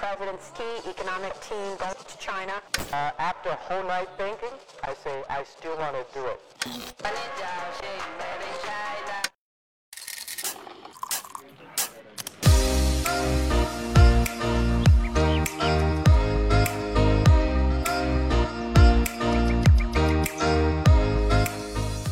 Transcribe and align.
president's 0.00 0.50
key 0.54 0.88
economic 0.88 1.38
team 1.42 1.76
goes 1.76 2.02
to 2.08 2.16
China. 2.16 2.54
Uh, 2.90 3.10
after 3.18 3.50
a 3.50 3.54
whole 3.54 3.82
night 3.82 4.08
thinking, 4.16 4.48
I 4.82 4.94
say 4.94 5.22
I 5.28 5.44
still 5.44 5.76
want 5.76 5.94
to 5.94 6.06
do 6.14 6.24
it. 6.24 6.40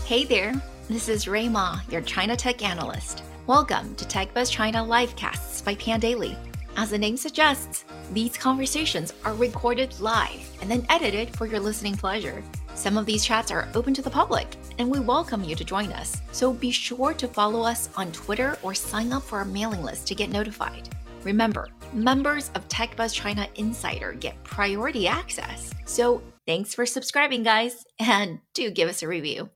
Hey 0.04 0.24
there, 0.26 0.52
this 0.90 1.08
is 1.08 1.26
Rui 1.26 1.48
Ma, 1.48 1.80
your 1.88 2.02
China 2.02 2.36
Tech 2.36 2.62
Analyst. 2.62 3.22
Welcome 3.46 3.94
to 3.94 4.04
TechBuzz 4.04 4.50
China 4.50 4.84
Livecasts 4.84 5.64
by 5.64 5.74
Pandaily. 5.74 6.36
As 6.78 6.90
the 6.90 6.98
name 6.98 7.16
suggests, 7.16 7.84
these 8.12 8.36
conversations 8.36 9.12
are 9.24 9.34
recorded 9.34 9.98
live 9.98 10.48
and 10.62 10.70
then 10.70 10.86
edited 10.88 11.34
for 11.34 11.44
your 11.44 11.58
listening 11.58 11.96
pleasure. 11.96 12.40
Some 12.76 12.96
of 12.96 13.04
these 13.04 13.24
chats 13.24 13.50
are 13.50 13.68
open 13.74 13.92
to 13.94 14.00
the 14.00 14.08
public, 14.08 14.46
and 14.78 14.88
we 14.88 15.00
welcome 15.00 15.42
you 15.42 15.56
to 15.56 15.64
join 15.64 15.90
us. 15.92 16.22
So 16.30 16.52
be 16.52 16.70
sure 16.70 17.14
to 17.14 17.26
follow 17.26 17.62
us 17.62 17.88
on 17.96 18.12
Twitter 18.12 18.56
or 18.62 18.74
sign 18.74 19.12
up 19.12 19.24
for 19.24 19.38
our 19.38 19.44
mailing 19.44 19.82
list 19.82 20.06
to 20.06 20.14
get 20.14 20.30
notified. 20.30 20.88
Remember, 21.24 21.66
members 21.92 22.52
of 22.54 22.68
TechBuzz 22.68 23.12
China 23.12 23.48
Insider 23.56 24.12
get 24.12 24.40
priority 24.44 25.08
access. 25.08 25.74
So 25.84 26.22
thanks 26.46 26.74
for 26.74 26.86
subscribing, 26.86 27.42
guys, 27.42 27.84
and 27.98 28.38
do 28.54 28.70
give 28.70 28.88
us 28.88 29.02
a 29.02 29.08
review. 29.08 29.50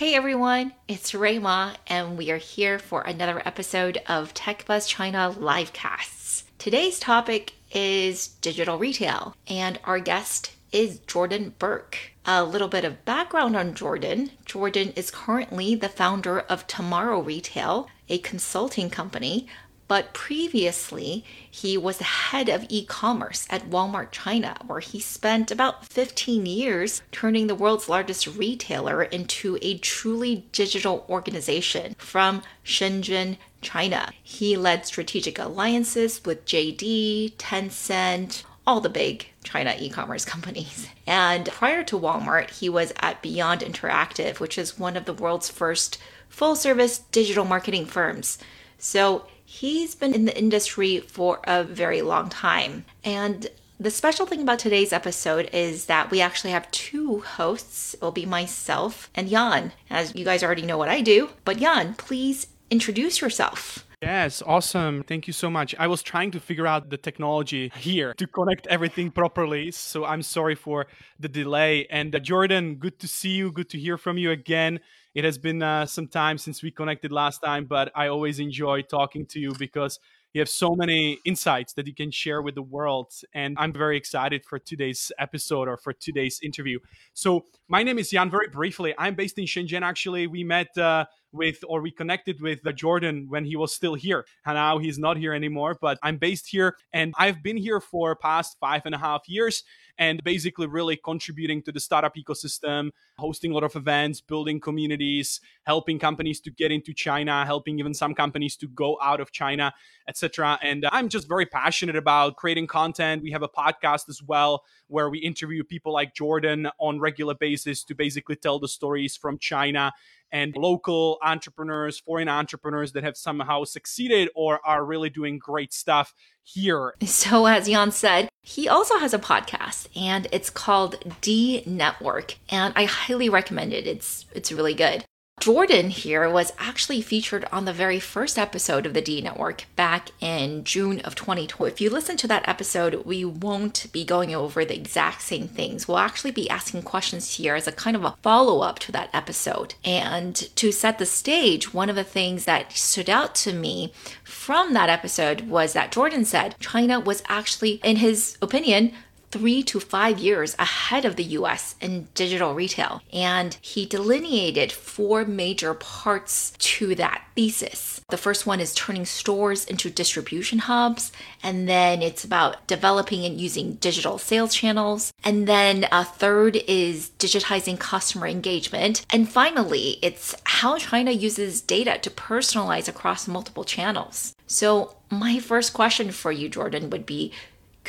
Hey 0.00 0.14
everyone, 0.14 0.72
it's 0.88 1.14
Rui 1.14 1.38
Ma, 1.38 1.74
and 1.86 2.16
we 2.16 2.30
are 2.30 2.38
here 2.38 2.78
for 2.78 3.02
another 3.02 3.42
episode 3.44 3.98
of 4.06 4.32
TechBuzz 4.32 4.88
China 4.88 5.30
Livecasts. 5.38 6.44
Today's 6.56 6.98
topic 6.98 7.52
is 7.70 8.28
digital 8.28 8.78
retail, 8.78 9.36
and 9.46 9.78
our 9.84 9.98
guest 9.98 10.52
is 10.72 11.00
Jordan 11.00 11.54
Berke. 11.58 12.12
A 12.24 12.42
little 12.42 12.68
bit 12.68 12.86
of 12.86 13.04
background 13.04 13.54
on 13.56 13.74
Jordan 13.74 14.30
Jordan 14.46 14.94
is 14.96 15.10
currently 15.10 15.74
the 15.74 15.90
founder 15.90 16.40
of 16.40 16.66
Tomorrow 16.66 17.20
Retail, 17.20 17.86
a 18.08 18.16
consulting 18.20 18.88
company 18.88 19.48
but 19.90 20.14
previously 20.14 21.24
he 21.50 21.76
was 21.76 21.98
the 21.98 22.04
head 22.04 22.48
of 22.48 22.64
e 22.68 22.84
commerce 22.84 23.44
at 23.50 23.70
Walmart 23.70 24.12
China, 24.12 24.56
where 24.64 24.78
he 24.78 25.00
spent 25.00 25.50
about 25.50 25.84
15 25.84 26.46
years 26.46 27.02
turning 27.10 27.48
the 27.48 27.56
world's 27.56 27.88
largest 27.88 28.24
retailer 28.28 29.02
into 29.02 29.58
a 29.60 29.78
truly 29.78 30.44
digital 30.52 31.04
organization 31.08 31.96
from 31.98 32.40
Shenzhen, 32.64 33.36
China. 33.62 34.12
He 34.22 34.56
led 34.56 34.86
strategic 34.86 35.40
alliances 35.40 36.22
with 36.24 36.46
JD, 36.46 37.32
Tencent, 37.34 38.44
all 38.64 38.80
the 38.80 38.88
big 38.88 39.26
China 39.42 39.74
e 39.76 39.90
commerce 39.90 40.24
companies. 40.34 40.86
And 41.04 41.46
prior 41.46 41.82
to 41.82 41.98
Walmart, 41.98 42.50
he 42.60 42.68
was 42.68 42.92
at 43.00 43.22
Beyond 43.22 43.62
Interactive, 43.62 44.38
which 44.38 44.56
is 44.56 44.78
one 44.78 44.96
of 44.96 45.06
the 45.06 45.14
world's 45.14 45.50
first 45.50 45.98
full 46.28 46.54
service 46.54 47.00
digital 47.10 47.44
marketing 47.44 47.86
firms. 47.86 48.38
So 48.78 49.26
he's 49.50 49.96
been 49.96 50.14
in 50.14 50.26
the 50.26 50.38
industry 50.38 51.00
for 51.00 51.40
a 51.42 51.64
very 51.64 52.02
long 52.02 52.28
time. 52.28 52.84
And 53.02 53.48
the 53.80 53.90
special 53.90 54.24
thing 54.24 54.40
about 54.42 54.60
today's 54.60 54.92
episode 54.92 55.50
is 55.52 55.86
that 55.86 56.08
we 56.12 56.20
actually 56.20 56.52
have 56.52 56.70
two 56.70 57.20
hosts. 57.20 57.94
It 57.94 58.00
will 58.00 58.12
be 58.12 58.26
myself 58.26 59.10
and 59.12 59.28
Jan. 59.28 59.72
As 59.90 60.14
you 60.14 60.24
guys 60.24 60.44
already 60.44 60.62
know 60.62 60.78
what 60.78 60.88
I 60.88 61.00
do, 61.00 61.30
but 61.44 61.58
Jan, 61.58 61.94
please 61.94 62.46
introduce 62.70 63.20
yourself. 63.20 63.84
Yes, 64.00 64.40
awesome. 64.46 65.02
Thank 65.02 65.26
you 65.26 65.32
so 65.32 65.50
much. 65.50 65.74
I 65.78 65.86
was 65.88 66.02
trying 66.02 66.30
to 66.30 66.40
figure 66.40 66.66
out 66.66 66.88
the 66.88 66.96
technology 66.96 67.70
here 67.76 68.14
to 68.14 68.26
connect 68.26 68.66
everything 68.68 69.10
properly. 69.10 69.72
So 69.72 70.06
I'm 70.06 70.22
sorry 70.22 70.54
for 70.54 70.86
the 71.18 71.28
delay. 71.28 71.86
And 71.90 72.14
uh, 72.14 72.18
Jordan, 72.20 72.76
good 72.76 72.98
to 73.00 73.08
see 73.08 73.30
you. 73.30 73.50
Good 73.52 73.68
to 73.70 73.78
hear 73.78 73.98
from 73.98 74.16
you 74.16 74.30
again. 74.30 74.80
It 75.14 75.24
has 75.24 75.38
been 75.38 75.62
uh, 75.62 75.86
some 75.86 76.06
time 76.06 76.38
since 76.38 76.62
we 76.62 76.70
connected 76.70 77.10
last 77.10 77.38
time, 77.40 77.64
but 77.64 77.90
I 77.94 78.08
always 78.08 78.38
enjoy 78.38 78.82
talking 78.82 79.26
to 79.26 79.40
you 79.40 79.54
because 79.58 79.98
you 80.32 80.40
have 80.40 80.48
so 80.48 80.76
many 80.76 81.18
insights 81.24 81.72
that 81.72 81.86
you 81.88 81.94
can 81.94 82.12
share 82.12 82.40
with 82.40 82.54
the 82.54 82.62
world. 82.62 83.12
And 83.34 83.56
I'm 83.58 83.72
very 83.72 83.96
excited 83.96 84.44
for 84.44 84.60
today's 84.60 85.10
episode 85.18 85.66
or 85.66 85.76
for 85.76 85.92
today's 85.92 86.38
interview. 86.42 86.78
So, 87.12 87.46
my 87.68 87.82
name 87.82 87.98
is 87.98 88.10
Jan. 88.10 88.30
Very 88.30 88.48
briefly, 88.48 88.94
I'm 88.96 89.14
based 89.16 89.38
in 89.38 89.46
Shenzhen. 89.46 89.82
Actually, 89.82 90.26
we 90.26 90.44
met. 90.44 90.76
Uh, 90.78 91.06
with 91.32 91.64
or 91.66 91.80
we 91.80 91.90
connected 91.90 92.40
with 92.40 92.60
Jordan 92.74 93.26
when 93.28 93.44
he 93.44 93.56
was 93.56 93.74
still 93.74 93.94
here. 93.94 94.24
And 94.44 94.56
now 94.56 94.78
he's 94.78 94.98
not 94.98 95.16
here 95.16 95.32
anymore, 95.32 95.76
but 95.80 95.98
I'm 96.02 96.16
based 96.16 96.48
here 96.48 96.76
and 96.92 97.14
I've 97.18 97.42
been 97.42 97.56
here 97.56 97.80
for 97.80 98.16
past 98.16 98.56
five 98.60 98.82
and 98.84 98.94
a 98.94 98.98
half 98.98 99.28
years 99.28 99.64
and 99.98 100.24
basically 100.24 100.66
really 100.66 100.96
contributing 100.96 101.62
to 101.62 101.70
the 101.70 101.78
startup 101.78 102.16
ecosystem, 102.16 102.90
hosting 103.18 103.50
a 103.50 103.54
lot 103.54 103.64
of 103.64 103.76
events, 103.76 104.20
building 104.20 104.58
communities, 104.58 105.40
helping 105.64 105.98
companies 105.98 106.40
to 106.40 106.50
get 106.50 106.72
into 106.72 106.94
China, 106.94 107.44
helping 107.44 107.78
even 107.78 107.92
some 107.92 108.14
companies 108.14 108.56
to 108.56 108.66
go 108.68 108.98
out 109.02 109.20
of 109.20 109.30
China, 109.30 109.72
etc. 110.08 110.58
And 110.62 110.86
I'm 110.90 111.10
just 111.10 111.28
very 111.28 111.44
passionate 111.44 111.96
about 111.96 112.36
creating 112.36 112.66
content. 112.66 113.22
We 113.22 113.30
have 113.32 113.42
a 113.42 113.48
podcast 113.48 114.08
as 114.08 114.22
well 114.22 114.64
where 114.86 115.10
we 115.10 115.18
interview 115.18 115.62
people 115.62 115.92
like 115.92 116.14
Jordan 116.14 116.68
on 116.78 116.98
regular 116.98 117.34
basis 117.34 117.84
to 117.84 117.94
basically 117.94 118.36
tell 118.36 118.58
the 118.58 118.68
stories 118.68 119.16
from 119.16 119.38
China 119.38 119.92
and 120.32 120.56
local 120.56 121.18
entrepreneurs, 121.22 121.98
foreign 121.98 122.28
entrepreneurs 122.28 122.92
that 122.92 123.04
have 123.04 123.16
somehow 123.16 123.64
succeeded 123.64 124.28
or 124.34 124.60
are 124.64 124.84
really 124.84 125.10
doing 125.10 125.38
great 125.38 125.72
stuff 125.72 126.14
here. 126.42 126.94
So, 127.20 127.46
as 127.46 127.68
Jan 127.68 127.90
said, 127.92 128.28
he 128.42 128.68
also 128.68 128.98
has 128.98 129.12
a 129.12 129.18
podcast 129.18 129.88
and 129.94 130.26
it's 130.32 130.48
called 130.48 130.96
D 131.20 131.62
Network. 131.66 132.36
And 132.48 132.72
I 132.76 132.84
highly 132.84 133.28
recommend 133.28 133.72
it. 133.72 133.86
It's 133.86 134.26
it's 134.34 134.50
really 134.50 134.74
good. 134.74 135.04
Jordan 135.40 135.88
here 135.88 136.28
was 136.28 136.52
actually 136.58 137.00
featured 137.00 137.46
on 137.50 137.64
the 137.64 137.72
very 137.72 137.98
first 137.98 138.38
episode 138.38 138.84
of 138.84 138.92
the 138.92 139.00
D 139.00 139.22
Network 139.22 139.64
back 139.74 140.10
in 140.20 140.64
June 140.64 141.00
of 141.00 141.14
2020. 141.14 141.72
If 141.72 141.80
you 141.80 141.88
listen 141.88 142.18
to 142.18 142.28
that 142.28 142.46
episode, 142.46 143.06
we 143.06 143.24
won't 143.24 143.86
be 143.90 144.04
going 144.04 144.34
over 144.34 144.66
the 144.66 144.76
exact 144.76 145.22
same 145.22 145.48
things. 145.48 145.88
We'll 145.88 145.96
actually 145.96 146.32
be 146.32 146.50
asking 146.50 146.82
questions 146.82 147.36
here 147.36 147.54
as 147.54 147.66
a 147.66 147.72
kind 147.72 147.96
of 147.96 148.04
a 148.04 148.16
follow 148.20 148.60
up 148.60 148.80
to 148.80 148.92
that 148.92 149.08
episode. 149.14 149.76
And 149.82 150.36
to 150.56 150.70
set 150.70 150.98
the 150.98 151.06
stage, 151.06 151.72
one 151.72 151.88
of 151.88 151.96
the 151.96 152.04
things 152.04 152.44
that 152.44 152.72
stood 152.72 153.08
out 153.08 153.34
to 153.36 153.54
me 153.54 153.94
from 154.22 154.74
that 154.74 154.90
episode 154.90 155.48
was 155.48 155.72
that 155.72 155.90
Jordan 155.90 156.26
said 156.26 156.54
China 156.60 157.00
was 157.00 157.22
actually, 157.30 157.80
in 157.82 157.96
his 157.96 158.36
opinion, 158.42 158.92
three 159.30 159.62
to 159.62 159.80
five 159.80 160.18
years 160.18 160.56
ahead 160.58 161.04
of 161.04 161.16
the 161.16 161.24
US 161.24 161.76
in 161.80 162.08
digital 162.14 162.54
retail. 162.54 163.02
And 163.12 163.56
he 163.60 163.86
delineated 163.86 164.72
four 164.72 165.24
major 165.24 165.74
parts 165.74 166.52
to 166.58 166.94
that 166.96 167.24
thesis. 167.34 168.00
The 168.10 168.16
first 168.16 168.46
one 168.46 168.60
is 168.60 168.74
turning 168.74 169.06
stores 169.06 169.64
into 169.64 169.88
distribution 169.88 170.60
hubs, 170.60 171.12
and 171.42 171.68
then 171.68 172.02
it's 172.02 172.24
about 172.24 172.66
developing 172.66 173.24
and 173.24 173.40
using 173.40 173.74
digital 173.74 174.18
sales 174.18 174.54
channels. 174.54 175.12
And 175.24 175.46
then 175.46 175.86
a 175.92 176.04
third 176.04 176.56
is 176.56 177.10
digitizing 177.18 177.78
customer 177.78 178.26
engagement. 178.26 179.06
And 179.10 179.28
finally, 179.28 179.98
it's 180.02 180.34
how 180.44 180.78
China 180.78 181.12
uses 181.12 181.60
data 181.60 181.98
to 182.02 182.10
personalize 182.10 182.88
across 182.88 183.28
multiple 183.28 183.64
channels. 183.64 184.34
So, 184.46 184.96
my 185.12 185.38
first 185.40 185.72
question 185.72 186.10
for 186.12 186.30
you, 186.30 186.48
Jordan, 186.48 186.90
would 186.90 187.06
be 187.06 187.32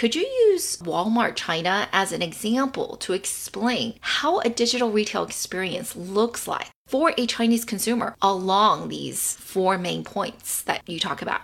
could 0.02 0.16
you 0.16 0.26
use 0.50 0.78
Walmart 0.78 1.36
China 1.36 1.88
as 1.94 2.12
an 2.12 2.24
example 2.24 2.98
to 3.02 3.14
explain 3.14 4.00
how 4.02 4.40
a 4.40 4.50
digital 4.50 4.90
retail 4.90 5.24
experience 5.24 5.96
looks 5.96 6.48
like 6.48 6.72
for 6.88 7.14
a 7.20 7.28
Chinese 7.28 7.64
consumer 7.64 8.16
along 8.20 8.90
these 8.90 9.36
four 9.36 9.78
main 9.78 10.04
points 10.04 10.64
that 10.64 10.90
you 10.90 11.00
talk 11.00 11.22
about? 11.22 11.42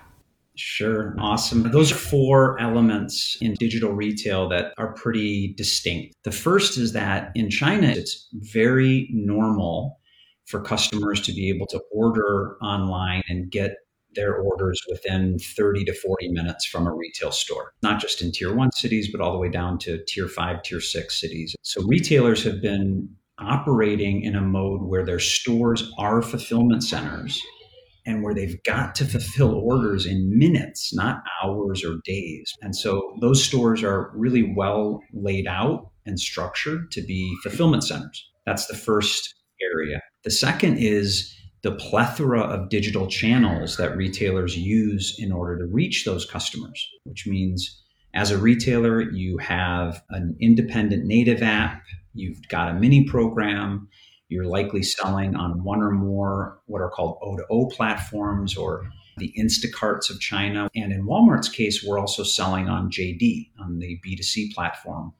Sure. 0.55 1.15
Awesome. 1.19 1.71
Those 1.71 1.91
are 1.91 1.95
four 1.97 2.59
elements 2.59 3.37
in 3.41 3.53
digital 3.59 3.93
retail 3.93 4.49
that 4.49 4.73
are 4.79 4.91
pretty 4.93 5.53
distinct. 5.55 6.15
The 6.23 6.31
first 6.31 6.79
is 6.79 6.93
that 6.93 7.29
in 7.35 7.51
China, 7.51 7.89
it's 7.89 8.27
very 8.33 9.07
normal 9.11 9.99
for 10.47 10.63
customers 10.63 11.21
to 11.21 11.31
be 11.31 11.49
able 11.49 11.67
to 11.67 11.79
order 11.91 12.57
online 12.63 13.21
and 13.29 13.51
get 13.51 13.75
their 14.17 14.35
orders 14.35 14.81
within 14.89 15.39
30 15.39 15.85
to 15.85 15.93
40 15.93 16.29
minutes 16.29 16.65
from 16.65 16.87
a 16.87 16.93
retail 16.93 17.31
store, 17.31 17.71
not 17.81 18.01
just 18.01 18.21
in 18.21 18.33
tier 18.33 18.53
one 18.53 18.71
cities, 18.73 19.09
but 19.09 19.21
all 19.21 19.31
the 19.31 19.37
way 19.37 19.49
down 19.49 19.77
to 19.79 20.03
tier 20.05 20.27
five, 20.27 20.63
tier 20.63 20.81
six 20.81 21.21
cities. 21.21 21.55
So 21.61 21.81
retailers 21.83 22.43
have 22.43 22.61
been 22.61 23.07
operating 23.39 24.23
in 24.23 24.35
a 24.35 24.41
mode 24.41 24.81
where 24.81 25.05
their 25.05 25.19
stores 25.19 25.91
are 25.97 26.21
fulfillment 26.21 26.83
centers 26.83 27.41
and 28.05 28.23
where 28.23 28.33
they've 28.33 28.61
got 28.63 28.95
to 28.95 29.05
fulfill 29.05 29.53
orders 29.53 30.05
in 30.05 30.37
minutes, 30.37 30.93
not 30.95 31.21
hours 31.43 31.83
or 31.83 31.97
days. 32.05 32.53
And 32.61 32.75
so 32.75 33.15
those 33.21 33.43
stores 33.43 33.83
are 33.83 34.11
really 34.15 34.53
well 34.55 35.01
laid 35.13 35.45
out 35.45 35.91
and 36.05 36.19
structured 36.19 36.89
to 36.91 37.01
be 37.01 37.35
fulfillment 37.43 37.83
centers. 37.83 38.27
That's 38.45 38.67
the 38.67 38.77
first 38.77 39.35
area. 39.61 40.01
The 40.23 40.31
second 40.31 40.77
is 40.77 41.33
the 41.63 41.71
plethora 41.71 42.41
of 42.41 42.69
digital 42.69 43.07
channels 43.07 43.77
that 43.77 43.97
retailers 43.97 44.57
use 44.57 45.15
in 45.17 45.31
order 45.31 45.57
to 45.57 45.65
reach 45.65 46.05
those 46.05 46.25
customers, 46.25 46.87
which 47.03 47.25
means 47.25 47.81
as 48.13 48.31
a 48.31 48.37
retailer, 48.37 49.01
you 49.01 49.37
have 49.37 50.01
an 50.09 50.35
independent 50.39 51.05
native 51.05 51.41
app, 51.41 51.83
you've 52.13 52.47
got 52.49 52.69
a 52.69 52.73
mini 52.73 53.03
program, 53.03 53.87
you're 54.29 54.45
likely 54.45 54.83
selling 54.83 55.35
on 55.35 55.63
one 55.63 55.81
or 55.81 55.91
more 55.91 56.59
what 56.65 56.81
are 56.81 56.89
called 56.89 57.17
O2O 57.21 57.71
platforms 57.71 58.57
or 58.57 58.89
the 59.17 59.33
Instacarts 59.37 60.09
of 60.09 60.19
China. 60.19 60.69
And 60.75 60.91
in 60.91 61.05
Walmart's 61.05 61.49
case, 61.49 61.83
we're 61.83 61.99
also 61.99 62.23
selling 62.23 62.67
on 62.69 62.91
JD, 62.91 63.51
on 63.59 63.79
the 63.79 63.99
B2C 64.05 64.53
platform 64.53 65.13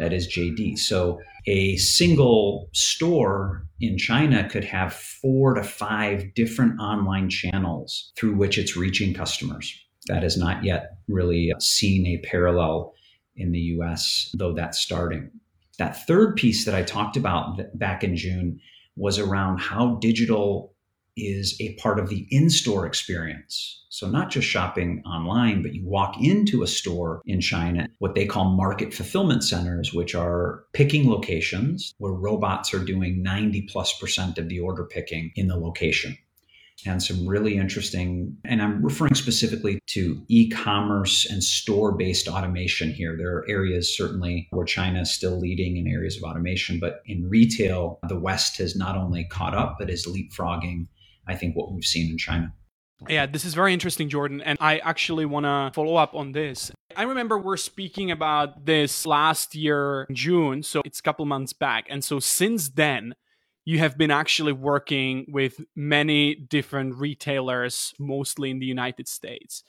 that 0.00 0.14
is 0.14 0.26
JD. 0.26 0.78
So 0.78 1.20
a 1.46 1.76
single 1.76 2.70
store 2.72 3.66
in 3.80 3.98
China 3.98 4.48
could 4.48 4.64
have 4.64 4.94
four 4.94 5.54
to 5.54 5.62
five 5.62 6.34
different 6.34 6.80
online 6.80 7.28
channels 7.28 8.10
through 8.16 8.34
which 8.34 8.56
it's 8.58 8.76
reaching 8.76 9.14
customers. 9.14 9.72
That 10.06 10.22
has 10.22 10.38
not 10.38 10.64
yet 10.64 10.92
really 11.06 11.52
seen 11.60 12.06
a 12.06 12.26
parallel 12.26 12.94
in 13.36 13.52
the 13.52 13.60
US, 13.78 14.34
though 14.36 14.54
that's 14.54 14.80
starting. 14.80 15.30
That 15.78 16.06
third 16.06 16.36
piece 16.36 16.64
that 16.64 16.74
I 16.74 16.82
talked 16.82 17.16
about 17.16 17.60
back 17.78 18.02
in 18.02 18.16
June 18.16 18.58
was 18.96 19.18
around 19.18 19.58
how 19.58 19.98
digital 20.00 20.74
is 21.28 21.56
a 21.60 21.74
part 21.74 21.98
of 21.98 22.08
the 22.08 22.26
in 22.30 22.50
store 22.50 22.86
experience. 22.86 23.80
So, 23.92 24.08
not 24.08 24.30
just 24.30 24.46
shopping 24.46 25.02
online, 25.04 25.62
but 25.62 25.74
you 25.74 25.84
walk 25.84 26.16
into 26.22 26.62
a 26.62 26.66
store 26.66 27.22
in 27.26 27.40
China, 27.40 27.88
what 27.98 28.14
they 28.14 28.24
call 28.24 28.50
market 28.50 28.94
fulfillment 28.94 29.42
centers, 29.42 29.92
which 29.92 30.14
are 30.14 30.64
picking 30.72 31.10
locations 31.10 31.92
where 31.98 32.12
robots 32.12 32.72
are 32.72 32.84
doing 32.84 33.22
90 33.22 33.62
plus 33.62 33.92
percent 33.98 34.38
of 34.38 34.48
the 34.48 34.60
order 34.60 34.84
picking 34.84 35.32
in 35.34 35.48
the 35.48 35.56
location. 35.56 36.16
And 36.86 37.02
some 37.02 37.26
really 37.26 37.56
interesting, 37.56 38.36
and 38.44 38.62
I'm 38.62 38.82
referring 38.82 39.14
specifically 39.14 39.80
to 39.88 40.22
e 40.28 40.48
commerce 40.48 41.28
and 41.28 41.42
store 41.42 41.92
based 41.92 42.28
automation 42.28 42.92
here. 42.92 43.16
There 43.16 43.36
are 43.36 43.44
areas 43.48 43.94
certainly 43.94 44.48
where 44.50 44.64
China 44.64 45.02
is 45.02 45.12
still 45.12 45.38
leading 45.38 45.76
in 45.76 45.86
areas 45.86 46.16
of 46.16 46.22
automation, 46.22 46.78
but 46.78 47.02
in 47.06 47.28
retail, 47.28 47.98
the 48.08 48.18
West 48.18 48.56
has 48.58 48.76
not 48.76 48.96
only 48.96 49.24
caught 49.24 49.54
up, 49.54 49.76
but 49.78 49.90
is 49.90 50.06
leapfrogging 50.06 50.86
I 51.30 51.36
think, 51.36 51.56
what 51.56 51.72
we've 51.72 51.84
seen 51.84 52.10
in 52.10 52.18
China. 52.18 52.52
Yeah, 53.08 53.26
this 53.26 53.44
is 53.44 53.54
very 53.54 53.72
interesting, 53.72 54.08
Jordan. 54.08 54.42
And 54.42 54.58
I 54.60 54.78
actually 54.78 55.24
want 55.24 55.46
to 55.46 55.70
follow 55.74 55.96
up 55.96 56.14
on 56.14 56.32
this. 56.32 56.70
I 56.96 57.04
remember 57.04 57.38
we're 57.38 57.56
speaking 57.56 58.10
about 58.10 58.66
this 58.66 59.06
last 59.06 59.54
year, 59.54 60.06
in 60.08 60.14
June. 60.14 60.62
So 60.62 60.82
it's 60.84 60.98
a 60.98 61.02
couple 61.02 61.24
months 61.24 61.52
back. 61.52 61.86
And 61.88 62.04
so 62.04 62.18
since 62.18 62.68
then, 62.68 63.14
you 63.64 63.78
have 63.78 63.96
been 63.96 64.10
actually 64.10 64.52
working 64.52 65.26
with 65.28 65.60
many 65.76 66.34
different 66.34 66.96
retailers, 66.96 67.94
mostly 67.98 68.50
in 68.50 68.58
the 68.58 68.66
United 68.66 69.08
States. 69.08 69.62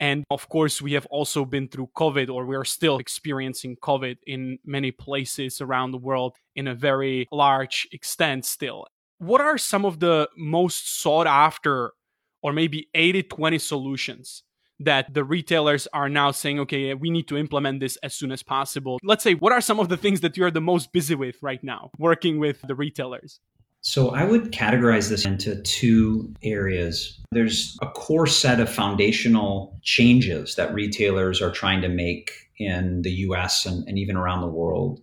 And 0.00 0.24
of 0.30 0.48
course, 0.48 0.80
we 0.80 0.92
have 0.92 1.06
also 1.06 1.44
been 1.44 1.68
through 1.68 1.90
COVID, 1.96 2.30
or 2.30 2.46
we 2.46 2.54
are 2.54 2.64
still 2.64 2.98
experiencing 2.98 3.76
COVID 3.82 4.18
in 4.26 4.60
many 4.64 4.92
places 4.92 5.60
around 5.60 5.90
the 5.90 5.98
world 5.98 6.36
in 6.54 6.68
a 6.68 6.74
very 6.74 7.26
large 7.32 7.88
extent 7.90 8.44
still 8.44 8.86
what 9.18 9.40
are 9.40 9.58
some 9.58 9.84
of 9.84 10.00
the 10.00 10.28
most 10.36 11.00
sought 11.00 11.26
after 11.26 11.92
or 12.42 12.52
maybe 12.52 12.88
80 12.94 13.24
20 13.24 13.58
solutions 13.58 14.42
that 14.80 15.12
the 15.12 15.24
retailers 15.24 15.88
are 15.92 16.08
now 16.08 16.30
saying, 16.30 16.60
okay, 16.60 16.94
we 16.94 17.10
need 17.10 17.26
to 17.28 17.36
implement 17.36 17.80
this 17.80 17.96
as 18.02 18.14
soon 18.14 18.30
as 18.30 18.42
possible? 18.42 18.98
Let's 19.02 19.24
say, 19.24 19.34
what 19.34 19.52
are 19.52 19.60
some 19.60 19.80
of 19.80 19.88
the 19.88 19.96
things 19.96 20.20
that 20.20 20.36
you're 20.36 20.52
the 20.52 20.60
most 20.60 20.92
busy 20.92 21.16
with 21.16 21.36
right 21.42 21.62
now 21.64 21.90
working 21.98 22.38
with 22.38 22.62
the 22.62 22.74
retailers? 22.74 23.40
So 23.80 24.10
I 24.10 24.24
would 24.24 24.52
categorize 24.52 25.08
this 25.08 25.24
into 25.24 25.62
two 25.62 26.34
areas. 26.42 27.20
There's 27.30 27.76
a 27.80 27.86
core 27.86 28.26
set 28.26 28.60
of 28.60 28.68
foundational 28.68 29.78
changes 29.82 30.56
that 30.56 30.74
retailers 30.74 31.40
are 31.40 31.52
trying 31.52 31.80
to 31.82 31.88
make 31.88 32.32
in 32.58 33.02
the 33.02 33.10
US 33.10 33.66
and, 33.66 33.86
and 33.88 33.98
even 33.98 34.16
around 34.16 34.40
the 34.40 34.48
world. 34.48 35.00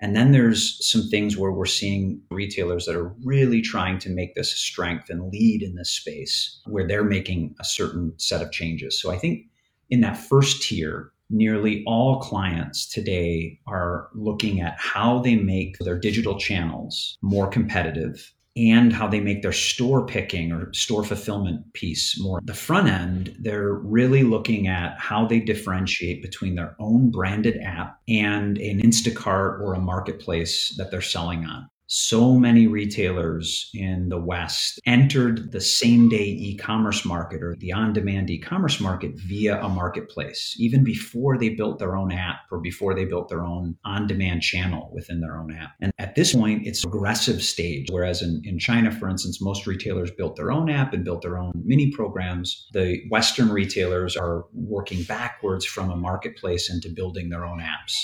And 0.00 0.14
then 0.14 0.32
there's 0.32 0.78
some 0.86 1.08
things 1.08 1.36
where 1.36 1.50
we're 1.50 1.66
seeing 1.66 2.20
retailers 2.30 2.86
that 2.86 2.94
are 2.94 3.14
really 3.24 3.60
trying 3.60 3.98
to 4.00 4.10
make 4.10 4.34
this 4.34 4.52
a 4.52 4.56
strength 4.56 5.10
and 5.10 5.30
lead 5.32 5.62
in 5.62 5.74
this 5.74 5.90
space 5.90 6.60
where 6.66 6.86
they're 6.86 7.04
making 7.04 7.54
a 7.60 7.64
certain 7.64 8.12
set 8.16 8.42
of 8.42 8.52
changes. 8.52 9.00
So 9.00 9.10
I 9.10 9.18
think 9.18 9.46
in 9.90 10.00
that 10.02 10.16
first 10.16 10.62
tier, 10.62 11.10
nearly 11.30 11.82
all 11.86 12.20
clients 12.20 12.88
today 12.88 13.58
are 13.66 14.08
looking 14.14 14.60
at 14.60 14.78
how 14.78 15.18
they 15.18 15.36
make 15.36 15.78
their 15.78 15.98
digital 15.98 16.38
channels 16.38 17.18
more 17.20 17.48
competitive 17.48 18.32
and 18.58 18.92
how 18.92 19.06
they 19.06 19.20
make 19.20 19.42
their 19.42 19.52
store 19.52 20.04
picking 20.04 20.52
or 20.52 20.72
store 20.72 21.04
fulfillment 21.04 21.72
piece 21.74 22.18
more. 22.20 22.40
The 22.44 22.54
front 22.54 22.88
end, 22.88 23.36
they're 23.38 23.74
really 23.74 24.22
looking 24.24 24.66
at 24.66 24.98
how 24.98 25.26
they 25.26 25.40
differentiate 25.40 26.22
between 26.22 26.56
their 26.56 26.74
own 26.78 27.10
branded 27.10 27.58
app 27.62 28.00
and 28.08 28.58
an 28.58 28.80
Instacart 28.80 29.60
or 29.60 29.74
a 29.74 29.80
marketplace 29.80 30.74
that 30.76 30.90
they're 30.90 31.00
selling 31.00 31.44
on 31.44 31.68
so 31.90 32.34
many 32.34 32.66
retailers 32.66 33.70
in 33.72 34.10
the 34.10 34.20
West 34.20 34.78
entered 34.84 35.52
the 35.52 35.60
same 35.60 36.10
day 36.10 36.24
e 36.24 36.54
commerce 36.58 37.02
market 37.02 37.42
or 37.42 37.56
the 37.60 37.72
on 37.72 37.94
demand 37.94 38.28
e 38.28 38.38
commerce 38.38 38.78
market 38.78 39.12
via 39.16 39.58
a 39.62 39.70
marketplace, 39.70 40.54
even 40.58 40.84
before 40.84 41.38
they 41.38 41.48
built 41.48 41.78
their 41.78 41.96
own 41.96 42.12
app 42.12 42.40
or 42.52 42.60
before 42.60 42.94
they 42.94 43.06
built 43.06 43.30
their 43.30 43.42
own 43.42 43.74
on 43.86 44.06
demand 44.06 44.42
channel 44.42 44.90
within 44.92 45.20
their 45.20 45.38
own 45.38 45.50
app. 45.50 45.70
And 45.80 45.90
at 45.98 46.14
this 46.14 46.34
point, 46.34 46.66
it's 46.66 46.84
aggressive 46.84 47.42
stage. 47.42 47.86
Whereas 47.90 48.20
in, 48.20 48.42
in 48.44 48.58
China, 48.58 48.90
for 48.90 49.08
instance, 49.08 49.40
most 49.40 49.66
retailers 49.66 50.10
built 50.10 50.36
their 50.36 50.52
own 50.52 50.68
app 50.68 50.92
and 50.92 51.06
built 51.06 51.22
their 51.22 51.38
own 51.38 51.52
mini 51.64 51.90
programs. 51.90 52.68
The 52.74 53.00
Western 53.10 53.48
retailers 53.48 54.14
are 54.14 54.44
working 54.52 55.04
backwards 55.04 55.64
from 55.64 55.90
a 55.90 55.96
marketplace 55.96 56.70
into 56.70 56.90
building 56.90 57.30
their 57.30 57.46
own 57.46 57.60
apps. 57.60 57.94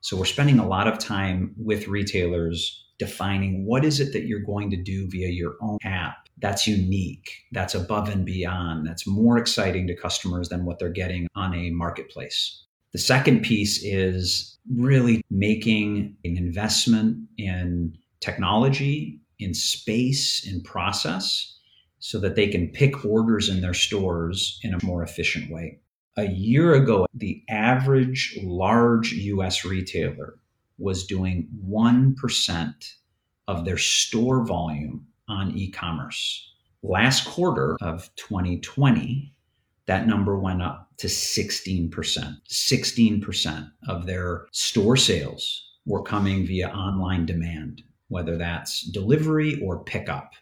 So 0.00 0.16
we're 0.16 0.24
spending 0.24 0.58
a 0.58 0.66
lot 0.66 0.88
of 0.88 0.98
time 0.98 1.54
with 1.56 1.86
retailers 1.86 2.82
defining 2.98 3.66
what 3.66 3.84
is 3.84 4.00
it 4.00 4.12
that 4.12 4.26
you're 4.26 4.40
going 4.40 4.70
to 4.70 4.76
do 4.76 5.08
via 5.10 5.28
your 5.28 5.54
own 5.60 5.78
app 5.84 6.26
that's 6.38 6.66
unique, 6.66 7.30
that's 7.52 7.74
above 7.74 8.08
and 8.08 8.24
beyond, 8.24 8.86
that's 8.86 9.06
more 9.06 9.38
exciting 9.38 9.86
to 9.86 9.96
customers 9.96 10.48
than 10.48 10.64
what 10.64 10.78
they're 10.78 10.90
getting 10.90 11.26
on 11.34 11.54
a 11.54 11.70
marketplace. 11.70 12.62
The 12.92 12.98
second 12.98 13.42
piece 13.42 13.82
is 13.82 14.58
really 14.74 15.22
making 15.30 16.16
an 16.24 16.36
investment 16.36 17.18
in 17.38 17.96
technology, 18.20 19.20
in 19.38 19.54
space, 19.54 20.46
in 20.46 20.62
process, 20.62 21.54
so 21.98 22.18
that 22.20 22.36
they 22.36 22.48
can 22.48 22.68
pick 22.68 23.04
orders 23.04 23.48
in 23.48 23.60
their 23.60 23.74
stores 23.74 24.60
in 24.62 24.74
a 24.74 24.84
more 24.84 25.02
efficient 25.02 25.50
way. 25.50 25.78
A 26.18 26.28
year 26.28 26.74
ago, 26.74 27.06
the 27.14 27.42
average 27.48 28.38
large 28.42 29.12
US 29.12 29.64
retailer 29.64 30.38
was 30.78 31.06
doing 31.06 31.48
1% 31.68 32.94
of 33.48 33.64
their 33.64 33.78
store 33.78 34.44
volume 34.44 35.06
on 35.28 35.56
e 35.56 35.70
commerce. 35.70 36.52
Last 36.82 37.26
quarter 37.26 37.76
of 37.80 38.10
2020, 38.16 39.32
that 39.86 40.06
number 40.06 40.38
went 40.38 40.62
up 40.62 40.90
to 40.98 41.06
16%. 41.06 41.90
16% 41.90 43.70
of 43.88 44.06
their 44.06 44.46
store 44.52 44.96
sales 44.96 45.62
were 45.84 46.02
coming 46.02 46.46
via 46.46 46.68
online 46.68 47.26
demand, 47.26 47.82
whether 48.08 48.36
that's 48.36 48.82
delivery 48.82 49.60
or 49.62 49.84
pickup. 49.84 50.32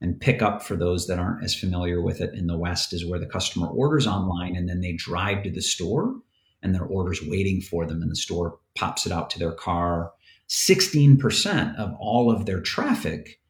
And 0.00 0.20
pickup, 0.20 0.62
for 0.62 0.76
those 0.76 1.08
that 1.08 1.18
aren't 1.18 1.42
as 1.42 1.56
familiar 1.56 2.00
with 2.00 2.20
it 2.20 2.32
in 2.34 2.46
the 2.46 2.56
West, 2.56 2.92
is 2.92 3.04
where 3.04 3.18
the 3.18 3.26
customer 3.26 3.66
orders 3.66 4.06
online 4.06 4.54
and 4.54 4.68
then 4.68 4.80
they 4.80 4.92
drive 4.92 5.42
to 5.42 5.50
the 5.50 5.60
store 5.60 6.14
and 6.62 6.74
their 6.74 6.84
orders 6.84 7.20
waiting 7.26 7.60
for 7.60 7.86
them 7.86 8.02
and 8.02 8.10
the 8.10 8.16
store 8.16 8.58
pops 8.76 9.06
it 9.06 9.12
out 9.12 9.30
to 9.30 9.38
their 9.38 9.52
car 9.52 10.12
16% 10.48 11.76
of 11.76 11.94
all 12.00 12.30
of 12.30 12.46
their 12.46 12.60
traffic 12.60 13.40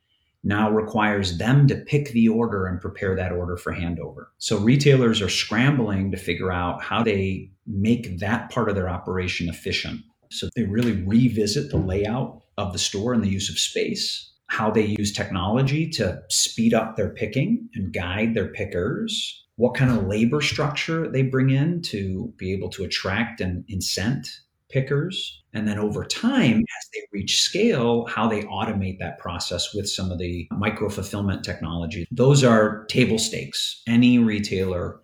now 0.44 0.70
requires 0.70 1.38
them 1.38 1.66
to 1.68 1.76
pick 1.76 2.10
the 2.10 2.28
order 2.28 2.66
and 2.66 2.80
prepare 2.80 3.14
that 3.16 3.32
order 3.32 3.56
for 3.56 3.72
handover. 3.72 4.26
So 4.38 4.58
retailers 4.58 5.20
are 5.20 5.28
scrambling 5.28 6.10
to 6.10 6.16
figure 6.16 6.52
out 6.52 6.82
how 6.82 7.02
they 7.02 7.50
make 7.66 8.18
that 8.18 8.50
part 8.50 8.68
of 8.68 8.74
their 8.74 8.88
operation 8.88 9.48
efficient. 9.48 10.00
So 10.30 10.48
they 10.54 10.64
really 10.64 11.02
revisit 11.02 11.70
the 11.70 11.76
layout 11.76 12.42
of 12.56 12.72
the 12.72 12.78
store 12.78 13.12
and 13.12 13.22
the 13.22 13.28
use 13.28 13.50
of 13.50 13.58
space, 13.58 14.32
how 14.46 14.70
they 14.70 14.84
use 14.84 15.12
technology 15.12 15.88
to 15.90 16.22
speed 16.28 16.74
up 16.74 16.96
their 16.96 17.10
picking 17.10 17.68
and 17.74 17.92
guide 17.92 18.34
their 18.34 18.48
pickers, 18.48 19.44
what 19.58 19.74
kind 19.74 19.90
of 19.90 20.06
labor 20.06 20.40
structure 20.40 21.10
they 21.10 21.22
bring 21.22 21.50
in 21.50 21.82
to 21.82 22.32
be 22.36 22.52
able 22.52 22.68
to 22.70 22.84
attract 22.84 23.40
and 23.40 23.64
incent 23.66 24.28
pickers. 24.70 25.42
And 25.52 25.66
then 25.66 25.80
over 25.80 26.04
time, 26.04 26.58
as 26.58 26.88
they 26.94 27.00
reach 27.12 27.40
scale, 27.40 28.06
how 28.06 28.28
they 28.28 28.42
automate 28.42 29.00
that 29.00 29.18
process 29.18 29.74
with 29.74 29.88
some 29.88 30.12
of 30.12 30.18
the 30.18 30.46
micro 30.52 30.88
fulfillment 30.88 31.44
technology. 31.44 32.06
Those 32.12 32.44
are 32.44 32.84
table 32.84 33.18
stakes. 33.18 33.82
Any 33.88 34.20
retailer 34.20 35.00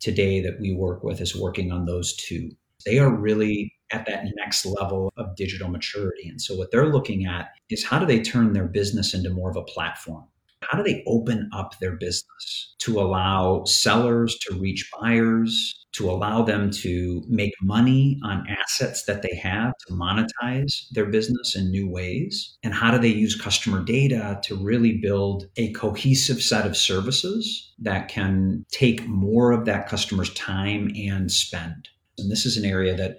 today 0.00 0.40
that 0.40 0.58
we 0.58 0.74
work 0.74 1.04
with 1.04 1.20
is 1.20 1.36
working 1.36 1.70
on 1.70 1.84
those 1.84 2.16
two. 2.16 2.50
They 2.86 2.98
are 2.98 3.14
really 3.14 3.74
at 3.92 4.06
that 4.06 4.24
next 4.36 4.64
level 4.64 5.12
of 5.18 5.36
digital 5.36 5.68
maturity. 5.68 6.30
And 6.30 6.40
so 6.40 6.54
what 6.54 6.70
they're 6.70 6.90
looking 6.90 7.26
at 7.26 7.50
is 7.68 7.84
how 7.84 7.98
do 7.98 8.06
they 8.06 8.22
turn 8.22 8.54
their 8.54 8.68
business 8.68 9.12
into 9.12 9.28
more 9.28 9.50
of 9.50 9.56
a 9.56 9.64
platform? 9.64 10.24
How 10.68 10.76
do 10.76 10.84
they 10.84 11.02
open 11.06 11.48
up 11.54 11.78
their 11.78 11.96
business 11.96 12.74
to 12.80 13.00
allow 13.00 13.64
sellers 13.64 14.38
to 14.40 14.54
reach 14.54 14.90
buyers, 15.00 15.86
to 15.92 16.10
allow 16.10 16.42
them 16.42 16.70
to 16.70 17.24
make 17.26 17.54
money 17.62 18.20
on 18.22 18.46
assets 18.46 19.04
that 19.04 19.22
they 19.22 19.34
have 19.34 19.72
to 19.86 19.94
monetize 19.94 20.86
their 20.90 21.06
business 21.06 21.56
in 21.56 21.70
new 21.70 21.88
ways? 21.88 22.58
And 22.62 22.74
how 22.74 22.90
do 22.90 22.98
they 22.98 23.08
use 23.08 23.34
customer 23.34 23.82
data 23.82 24.40
to 24.44 24.56
really 24.56 24.98
build 24.98 25.46
a 25.56 25.72
cohesive 25.72 26.42
set 26.42 26.66
of 26.66 26.76
services 26.76 27.72
that 27.78 28.08
can 28.08 28.66
take 28.70 29.06
more 29.08 29.52
of 29.52 29.64
that 29.64 29.88
customer's 29.88 30.34
time 30.34 30.92
and 30.94 31.32
spend? 31.32 31.88
And 32.18 32.30
this 32.30 32.44
is 32.44 32.58
an 32.58 32.66
area 32.66 32.94
that 32.94 33.16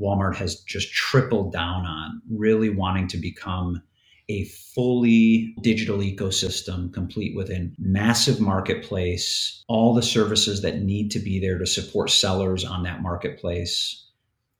Walmart 0.00 0.34
has 0.34 0.60
just 0.62 0.92
tripled 0.92 1.52
down 1.52 1.86
on, 1.86 2.22
really 2.28 2.70
wanting 2.70 3.06
to 3.08 3.18
become 3.18 3.82
a 4.28 4.44
fully 4.44 5.54
digital 5.62 5.98
ecosystem 5.98 6.92
complete 6.92 7.34
with 7.34 7.50
a 7.50 7.70
massive 7.78 8.40
marketplace, 8.40 9.64
all 9.68 9.94
the 9.94 10.02
services 10.02 10.60
that 10.62 10.82
need 10.82 11.10
to 11.10 11.18
be 11.18 11.40
there 11.40 11.58
to 11.58 11.66
support 11.66 12.10
sellers 12.10 12.64
on 12.64 12.82
that 12.82 13.02
marketplace, 13.02 14.06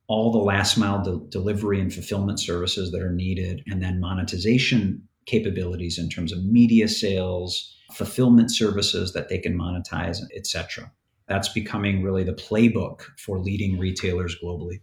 all 0.07 0.31
the 0.31 0.39
last 0.39 0.77
mile 0.77 1.03
de- 1.03 1.29
delivery 1.29 1.79
and 1.79 1.93
fulfillment 1.93 2.39
services 2.39 2.91
that 2.91 3.01
are 3.01 3.11
needed, 3.11 3.61
and 3.67 3.81
then 3.81 3.99
monetization 3.99 5.07
capabilities 5.27 5.99
in 5.99 6.09
terms 6.09 6.31
of 6.31 6.43
media 6.43 6.87
sales, 6.87 7.75
fulfillment 7.93 8.51
services 8.51 9.13
that 9.13 9.29
they 9.29 9.37
can 9.37 9.55
monetize, 9.55 10.19
etc. 10.35 10.91
That's 11.27 11.49
becoming 11.49 12.01
really 12.01 12.23
the 12.23 12.33
playbook 12.33 13.01
for 13.19 13.37
leading 13.37 13.77
retailers 13.77 14.35
globally. 14.43 14.81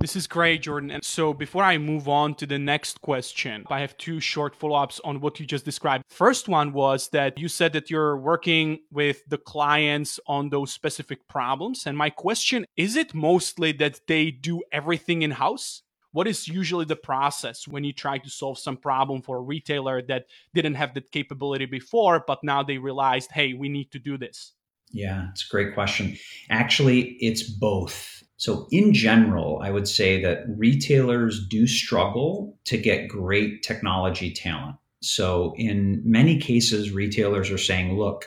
This 0.00 0.16
is 0.16 0.26
great, 0.26 0.62
Jordan. 0.62 0.90
And 0.90 1.04
so 1.04 1.34
before 1.34 1.62
I 1.62 1.76
move 1.76 2.08
on 2.08 2.34
to 2.36 2.46
the 2.46 2.58
next 2.58 3.02
question, 3.02 3.64
I 3.68 3.80
have 3.80 3.98
two 3.98 4.18
short 4.18 4.56
follow 4.56 4.76
ups 4.76 4.98
on 5.04 5.20
what 5.20 5.38
you 5.38 5.44
just 5.44 5.66
described. 5.66 6.04
First 6.08 6.48
one 6.48 6.72
was 6.72 7.08
that 7.08 7.38
you 7.38 7.48
said 7.48 7.74
that 7.74 7.90
you're 7.90 8.16
working 8.16 8.78
with 8.90 9.22
the 9.28 9.36
clients 9.36 10.18
on 10.26 10.48
those 10.48 10.72
specific 10.72 11.28
problems. 11.28 11.84
And 11.84 11.98
my 11.98 12.08
question 12.08 12.64
is 12.78 12.96
it 12.96 13.12
mostly 13.12 13.72
that 13.72 14.00
they 14.08 14.30
do 14.30 14.62
everything 14.72 15.20
in 15.20 15.32
house? 15.32 15.82
What 16.12 16.26
is 16.26 16.48
usually 16.48 16.86
the 16.86 16.96
process 16.96 17.68
when 17.68 17.84
you 17.84 17.92
try 17.92 18.16
to 18.16 18.30
solve 18.30 18.58
some 18.58 18.78
problem 18.78 19.20
for 19.20 19.36
a 19.36 19.42
retailer 19.42 20.00
that 20.02 20.24
didn't 20.54 20.76
have 20.76 20.94
that 20.94 21.12
capability 21.12 21.66
before, 21.66 22.24
but 22.26 22.42
now 22.42 22.62
they 22.62 22.78
realized, 22.78 23.32
hey, 23.32 23.52
we 23.52 23.68
need 23.68 23.92
to 23.92 23.98
do 23.98 24.16
this? 24.16 24.54
Yeah, 24.90 25.28
it's 25.30 25.44
a 25.44 25.50
great 25.50 25.74
question. 25.74 26.16
Actually, 26.48 27.18
it's 27.20 27.42
both 27.42 28.24
so, 28.40 28.66
in 28.70 28.94
general, 28.94 29.60
I 29.62 29.70
would 29.70 29.86
say 29.86 30.22
that 30.22 30.46
retailers 30.48 31.46
do 31.46 31.66
struggle 31.66 32.56
to 32.64 32.78
get 32.78 33.06
great 33.06 33.62
technology 33.62 34.32
talent. 34.32 34.76
So, 35.02 35.52
in 35.58 36.00
many 36.06 36.38
cases, 36.38 36.90
retailers 36.90 37.50
are 37.50 37.58
saying, 37.58 37.98
look, 37.98 38.24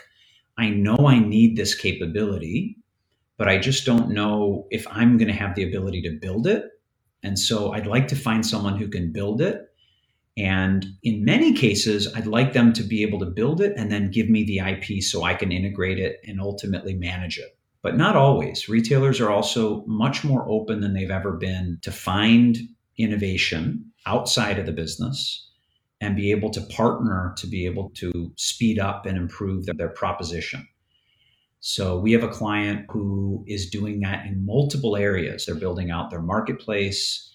I 0.56 0.70
know 0.70 1.08
I 1.08 1.18
need 1.18 1.56
this 1.56 1.74
capability, 1.74 2.76
but 3.38 3.48
I 3.48 3.58
just 3.58 3.84
don't 3.84 4.10
know 4.10 4.68
if 4.70 4.86
I'm 4.88 5.18
going 5.18 5.32
to 5.32 5.34
have 5.34 5.56
the 5.56 5.68
ability 5.68 6.02
to 6.02 6.16
build 6.22 6.46
it. 6.46 6.62
And 7.24 7.36
so, 7.36 7.72
I'd 7.72 7.88
like 7.88 8.06
to 8.06 8.16
find 8.16 8.46
someone 8.46 8.78
who 8.78 8.86
can 8.86 9.10
build 9.10 9.42
it. 9.42 9.62
And 10.36 10.86
in 11.02 11.24
many 11.24 11.54
cases, 11.54 12.06
I'd 12.14 12.28
like 12.28 12.52
them 12.52 12.72
to 12.74 12.84
be 12.84 13.02
able 13.02 13.18
to 13.18 13.26
build 13.26 13.60
it 13.60 13.72
and 13.76 13.90
then 13.90 14.12
give 14.12 14.28
me 14.28 14.44
the 14.44 14.60
IP 14.60 15.02
so 15.02 15.24
I 15.24 15.34
can 15.34 15.50
integrate 15.50 15.98
it 15.98 16.20
and 16.24 16.40
ultimately 16.40 16.94
manage 16.94 17.36
it 17.36 17.58
but 17.84 17.98
not 17.98 18.16
always. 18.16 18.66
Retailers 18.66 19.20
are 19.20 19.30
also 19.30 19.84
much 19.86 20.24
more 20.24 20.48
open 20.48 20.80
than 20.80 20.94
they've 20.94 21.10
ever 21.10 21.32
been 21.32 21.78
to 21.82 21.92
find 21.92 22.56
innovation 22.96 23.92
outside 24.06 24.58
of 24.58 24.64
the 24.64 24.72
business 24.72 25.50
and 26.00 26.16
be 26.16 26.30
able 26.30 26.48
to 26.48 26.62
partner 26.62 27.34
to 27.36 27.46
be 27.46 27.66
able 27.66 27.90
to 27.90 28.32
speed 28.36 28.78
up 28.78 29.04
and 29.04 29.18
improve 29.18 29.66
their, 29.66 29.74
their 29.74 29.90
proposition. 29.90 30.66
So 31.60 31.98
we 31.98 32.12
have 32.12 32.22
a 32.22 32.28
client 32.28 32.86
who 32.90 33.44
is 33.46 33.68
doing 33.68 34.00
that 34.00 34.24
in 34.24 34.46
multiple 34.46 34.96
areas. 34.96 35.44
They're 35.44 35.54
building 35.54 35.90
out 35.90 36.10
their 36.10 36.22
marketplace. 36.22 37.30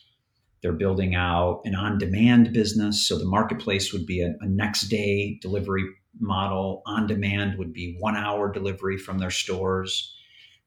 They're 0.63 0.73
building 0.73 1.13
out 1.13 1.61
an 1.63 1.75
on 1.75 1.99
demand 1.99 2.53
business. 2.53 3.07
So 3.07 3.19
the 3.19 3.25
marketplace 3.25 3.93
would 3.93 4.07
be 4.07 4.21
a, 4.21 4.33
a 4.41 4.47
next 4.47 4.89
day 4.89 5.37
delivery 5.43 5.85
model. 6.19 6.81
On 6.87 7.05
demand 7.05 7.59
would 7.59 7.71
be 7.71 7.97
one 7.99 8.17
hour 8.17 8.51
delivery 8.51 8.97
from 8.97 9.19
their 9.19 9.31
stores. 9.31 10.15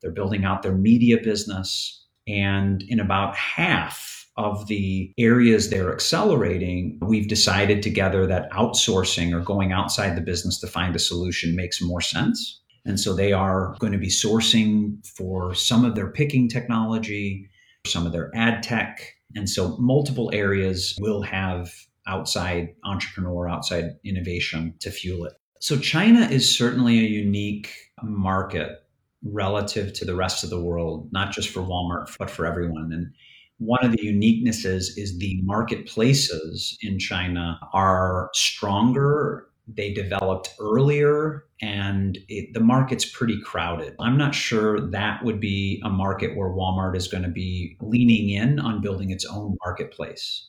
They're 0.02 0.12
building 0.12 0.44
out 0.44 0.62
their 0.62 0.75
media 0.75 1.18
business. 1.23 2.04
And 2.26 2.82
in 2.88 3.00
about 3.00 3.37
half 3.37 4.26
of 4.37 4.66
the 4.68 5.12
areas 5.18 5.68
they're 5.68 5.92
accelerating, 5.92 6.99
we've 7.02 7.28
decided 7.28 7.82
together 7.82 8.26
that 8.26 8.50
outsourcing 8.50 9.32
or 9.32 9.40
going 9.40 9.73
outside 9.73 10.16
the 10.16 10.23
business 10.23 10.59
to 10.61 10.66
find 10.66 10.97
a 10.97 10.99
solution 10.99 11.54
makes 11.54 11.82
more 11.82 12.00
sense. 12.00 12.61
And 12.85 12.99
so 12.99 13.14
they 13.14 13.32
are 13.32 13.76
going 13.78 13.92
to 13.92 13.99
be 13.99 14.09
sourcing 14.09 15.06
for 15.06 15.54
some 15.54 15.85
of 15.85 15.94
their 15.94 16.11
picking 16.11 16.49
technology, 16.49 17.49
some 17.87 18.06
of 18.06 18.12
their 18.12 18.30
ad 18.35 18.62
tech. 18.62 19.14
And 19.35 19.49
so 19.49 19.76
multiple 19.78 20.30
areas 20.32 20.97
will 21.00 21.23
have 21.23 21.73
outside 22.06 22.75
entrepreneur, 22.85 23.49
outside 23.49 23.97
innovation 24.04 24.75
to 24.80 24.90
fuel 24.90 25.26
it. 25.26 25.35
So 25.61 25.78
China 25.78 26.23
is 26.23 26.52
certainly 26.52 26.99
a 26.99 27.09
unique 27.09 27.71
market 28.02 28.78
relative 29.25 29.93
to 29.95 30.05
the 30.05 30.14
rest 30.14 30.45
of 30.45 30.50
the 30.50 30.61
world, 30.61 31.09
not 31.12 31.33
just 31.33 31.49
for 31.49 31.61
Walmart, 31.61 32.17
but 32.19 32.31
for 32.31 32.47
everyone. 32.47 32.91
And 32.93 33.12
one 33.59 33.85
of 33.85 33.93
the 33.93 33.99
uniquenesses 33.99 34.91
is 34.97 35.19
the 35.19 35.41
marketplaces 35.45 36.76
in 36.83 36.99
China 36.99 37.61
are 37.73 38.31
stronger. 38.35 39.47
They 39.69 39.93
developed 39.93 40.52
earlier 40.59 41.45
and 41.61 42.19
it, 42.29 42.52
the 42.55 42.61
market's 42.61 43.05
pretty 43.05 43.41
crowded. 43.41 43.95
I'm 44.00 44.19
not 44.19 44.35
sure 44.35 44.81
that 44.91 45.25
would 45.25 45.38
be 45.38 45.81
a 45.85 45.91
market 45.91 46.37
where 46.37 46.49
Walmart 46.49 46.97
is 46.97 47.07
going 47.07 47.23
to 47.23 47.31
be 47.31 47.76
leaning 47.81 48.31
in 48.31 48.59
on 48.59 48.81
building 48.81 49.11
its 49.11 49.25
own 49.25 49.57
marketplace. 49.64 50.49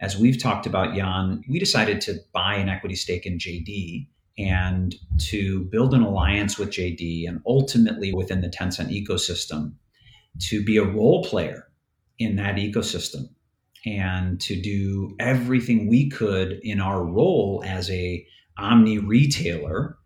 As 0.00 0.18
we've 0.18 0.40
talked 0.40 0.66
about, 0.66 0.94
Jan, 0.94 1.42
we 1.48 1.58
decided 1.58 2.02
to 2.02 2.18
buy 2.34 2.56
an 2.56 2.68
equity 2.68 2.96
stake 2.96 3.24
in 3.24 3.38
JD 3.38 4.08
and 4.38 4.94
to 5.18 5.64
build 5.64 5.94
an 5.94 6.02
alliance 6.02 6.58
with 6.58 6.70
JD 6.70 7.28
and 7.28 7.40
ultimately 7.46 8.12
within 8.12 8.40
the 8.40 8.48
Tencent 8.48 8.90
ecosystem 8.90 9.74
to 10.40 10.64
be 10.64 10.76
a 10.76 10.84
role 10.84 11.22
player 11.24 11.68
in 12.18 12.36
that 12.36 12.56
ecosystem 12.56 13.28
and 13.84 14.40
to 14.40 14.60
do 14.60 15.14
everything 15.18 15.88
we 15.88 16.08
could 16.08 16.60
in 16.62 16.80
our 16.80 17.04
role 17.04 17.62
as 17.66 17.90
a 17.90 18.26
omni 18.56 18.98
retailer 18.98 19.98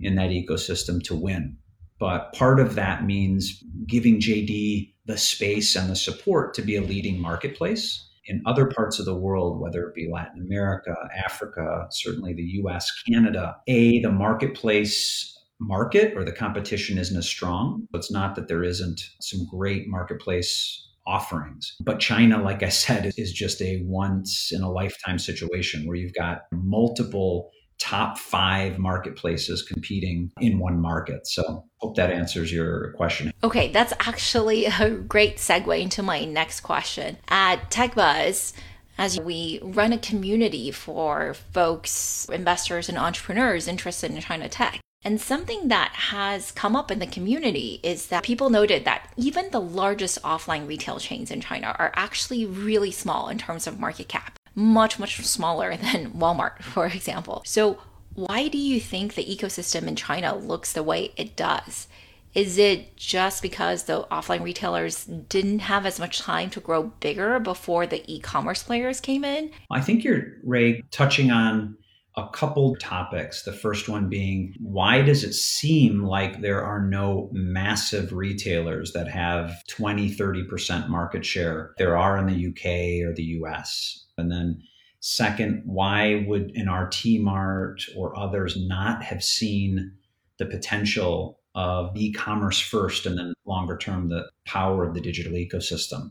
in 0.00 0.16
that 0.16 0.30
ecosystem 0.30 1.02
to 1.04 1.14
win. 1.14 1.56
But 1.98 2.32
part 2.32 2.60
of 2.60 2.74
that 2.74 3.04
means 3.04 3.62
giving 3.86 4.20
JD 4.20 4.92
the 5.06 5.18
space 5.18 5.76
and 5.76 5.90
the 5.90 5.96
support 5.96 6.54
to 6.54 6.62
be 6.62 6.76
a 6.76 6.82
leading 6.82 7.20
marketplace 7.20 8.09
in 8.30 8.42
other 8.46 8.66
parts 8.66 8.98
of 9.00 9.04
the 9.04 9.16
world, 9.16 9.60
whether 9.60 9.82
it 9.82 9.94
be 9.94 10.08
Latin 10.10 10.40
America, 10.40 10.94
Africa, 11.24 11.88
certainly 11.90 12.32
the 12.32 12.60
US, 12.62 12.90
Canada, 13.08 13.56
A, 13.66 14.00
the 14.00 14.12
marketplace 14.12 15.36
market 15.58 16.16
or 16.16 16.24
the 16.24 16.32
competition 16.32 16.96
isn't 16.96 17.18
as 17.18 17.28
strong. 17.28 17.86
It's 17.92 18.10
not 18.10 18.36
that 18.36 18.48
there 18.48 18.62
isn't 18.62 19.02
some 19.20 19.46
great 19.50 19.88
marketplace 19.88 20.86
offerings. 21.06 21.74
But 21.80 21.98
China, 21.98 22.40
like 22.40 22.62
I 22.62 22.68
said, 22.68 23.12
is 23.16 23.32
just 23.32 23.60
a 23.60 23.82
once 23.84 24.52
in 24.52 24.62
a 24.62 24.70
lifetime 24.70 25.18
situation 25.18 25.86
where 25.86 25.96
you've 25.96 26.14
got 26.14 26.42
multiple 26.52 27.50
top 27.80 28.18
five 28.18 28.78
marketplaces 28.78 29.62
competing 29.62 30.30
in 30.40 30.58
one 30.58 30.80
market. 30.80 31.26
So, 31.26 31.64
hope 31.78 31.96
that 31.96 32.12
answers 32.12 32.52
your 32.52 32.92
question. 32.92 33.32
Okay, 33.42 33.72
that's 33.72 33.92
actually 34.00 34.66
a 34.80 34.90
great 34.90 35.38
segue 35.38 35.80
into 35.80 36.02
my 36.02 36.24
next 36.24 36.60
question. 36.60 37.16
At 37.28 37.70
TechBuzz, 37.70 38.52
as 38.98 39.18
we 39.18 39.58
run 39.62 39.94
a 39.94 39.98
community 39.98 40.70
for 40.70 41.34
folks, 41.54 42.28
investors, 42.30 42.88
and 42.88 42.98
entrepreneurs 42.98 43.66
interested 43.66 44.10
in 44.10 44.20
China 44.20 44.48
tech. 44.48 44.78
And 45.02 45.18
something 45.18 45.68
that 45.68 45.92
has 45.94 46.52
come 46.52 46.76
up 46.76 46.90
in 46.90 46.98
the 46.98 47.06
community 47.06 47.80
is 47.82 48.08
that 48.08 48.22
people 48.22 48.50
noted 48.50 48.84
that 48.84 49.10
even 49.16 49.48
the 49.50 49.60
largest 49.60 50.20
offline 50.22 50.68
retail 50.68 50.98
chains 50.98 51.30
in 51.30 51.40
China 51.40 51.74
are 51.78 51.90
actually 51.94 52.44
really 52.44 52.90
small 52.90 53.30
in 53.30 53.38
terms 53.38 53.66
of 53.66 53.80
market 53.80 54.08
cap 54.08 54.29
much, 54.54 54.98
much 54.98 55.24
smaller 55.24 55.76
than 55.76 56.12
Walmart, 56.12 56.62
for 56.62 56.86
example. 56.86 57.42
So, 57.44 57.78
why 58.14 58.48
do 58.48 58.58
you 58.58 58.80
think 58.80 59.14
the 59.14 59.24
ecosystem 59.24 59.86
in 59.86 59.94
China 59.94 60.34
looks 60.34 60.72
the 60.72 60.82
way 60.82 61.12
it 61.16 61.36
does? 61.36 61.86
Is 62.34 62.58
it 62.58 62.96
just 62.96 63.42
because 63.42 63.84
the 63.84 64.04
offline 64.04 64.42
retailers 64.42 65.04
didn't 65.04 65.60
have 65.60 65.84
as 65.84 65.98
much 65.98 66.20
time 66.20 66.50
to 66.50 66.60
grow 66.60 66.84
bigger 67.00 67.40
before 67.40 67.86
the 67.86 68.02
e 68.12 68.20
commerce 68.20 68.62
players 68.62 69.00
came 69.00 69.24
in? 69.24 69.50
I 69.70 69.80
think 69.80 70.04
you're, 70.04 70.26
Rui, 70.44 70.82
touching 70.90 71.30
on 71.30 71.76
a 72.16 72.28
couple 72.28 72.76
topics. 72.76 73.42
The 73.42 73.52
first 73.52 73.88
one 73.88 74.08
being 74.08 74.54
why 74.60 75.02
does 75.02 75.24
it 75.24 75.32
seem 75.32 76.04
like 76.04 76.40
there 76.40 76.62
are 76.62 76.80
no 76.80 77.30
massive 77.32 78.12
retailers 78.12 78.92
that 78.92 79.08
have 79.08 79.64
20, 79.68 80.14
30% 80.14 80.88
market 80.88 81.24
share? 81.24 81.74
There 81.78 81.96
are 81.96 82.16
in 82.18 82.26
the 82.26 82.48
UK 82.48 83.08
or 83.08 83.14
the 83.14 83.24
US. 83.40 84.06
And 84.20 84.30
then 84.30 84.62
second, 85.00 85.62
why 85.64 86.24
would 86.28 86.52
an 86.54 86.70
RT 86.70 87.20
Mart 87.20 87.82
or 87.96 88.16
others 88.18 88.56
not 88.56 89.02
have 89.02 89.24
seen 89.24 89.92
the 90.38 90.46
potential 90.46 91.40
of 91.54 91.96
e-commerce 91.96 92.60
first 92.60 93.06
and 93.06 93.18
then 93.18 93.34
longer 93.44 93.76
term 93.76 94.08
the 94.08 94.30
power 94.46 94.86
of 94.86 94.94
the 94.94 95.00
digital 95.00 95.32
ecosystem? 95.32 96.10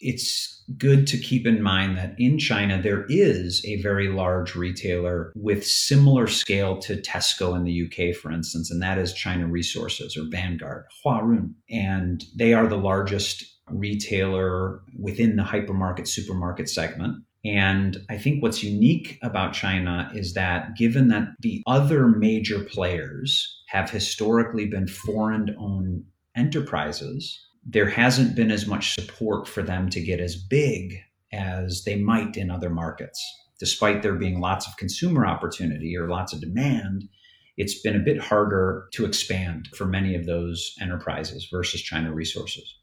it's 0.00 0.62
good 0.76 1.06
to 1.06 1.18
keep 1.18 1.46
in 1.46 1.62
mind 1.62 1.96
that 1.96 2.14
in 2.18 2.38
China, 2.38 2.80
there 2.80 3.06
is 3.08 3.64
a 3.64 3.80
very 3.80 4.08
large 4.08 4.54
retailer 4.54 5.32
with 5.34 5.66
similar 5.66 6.26
scale 6.26 6.78
to 6.78 7.00
Tesco 7.00 7.56
in 7.56 7.64
the 7.64 7.86
UK, 7.86 8.14
for 8.14 8.30
instance, 8.30 8.70
and 8.70 8.82
that 8.82 8.98
is 8.98 9.12
China 9.12 9.46
Resources 9.46 10.16
or 10.16 10.24
Vanguard, 10.30 10.84
Huarun. 11.04 11.54
And 11.70 12.24
they 12.36 12.54
are 12.54 12.66
the 12.66 12.76
largest 12.76 13.44
retailer 13.70 14.80
within 14.98 15.36
the 15.36 15.42
hypermarket, 15.42 16.06
supermarket 16.06 16.68
segment. 16.68 17.22
And 17.44 17.98
I 18.08 18.16
think 18.16 18.42
what's 18.42 18.62
unique 18.62 19.18
about 19.22 19.52
China 19.52 20.10
is 20.14 20.32
that 20.32 20.76
given 20.76 21.08
that 21.08 21.28
the 21.40 21.62
other 21.66 22.08
major 22.08 22.60
players 22.64 23.62
have 23.68 23.90
historically 23.90 24.66
been 24.66 24.88
foreign 24.88 25.54
owned 25.58 26.04
enterprises, 26.34 27.38
there 27.66 27.88
hasn't 27.88 28.34
been 28.34 28.50
as 28.50 28.66
much 28.66 28.94
support 28.94 29.46
for 29.46 29.62
them 29.62 29.90
to 29.90 30.00
get 30.00 30.20
as 30.20 30.36
big 30.36 31.00
as 31.32 31.84
they 31.84 31.96
might 31.96 32.36
in 32.36 32.50
other 32.50 32.70
markets. 32.70 33.22
Despite 33.58 34.02
there 34.02 34.14
being 34.14 34.40
lots 34.40 34.66
of 34.66 34.76
consumer 34.76 35.26
opportunity 35.26 35.96
or 35.96 36.08
lots 36.08 36.32
of 36.32 36.40
demand, 36.40 37.08
it's 37.56 37.80
been 37.80 37.96
a 37.96 38.04
bit 38.04 38.20
harder 38.20 38.88
to 38.92 39.04
expand 39.04 39.68
for 39.76 39.84
many 39.84 40.14
of 40.14 40.26
those 40.26 40.74
enterprises 40.80 41.48
versus 41.50 41.80
China 41.80 42.12
resources. 42.12 42.74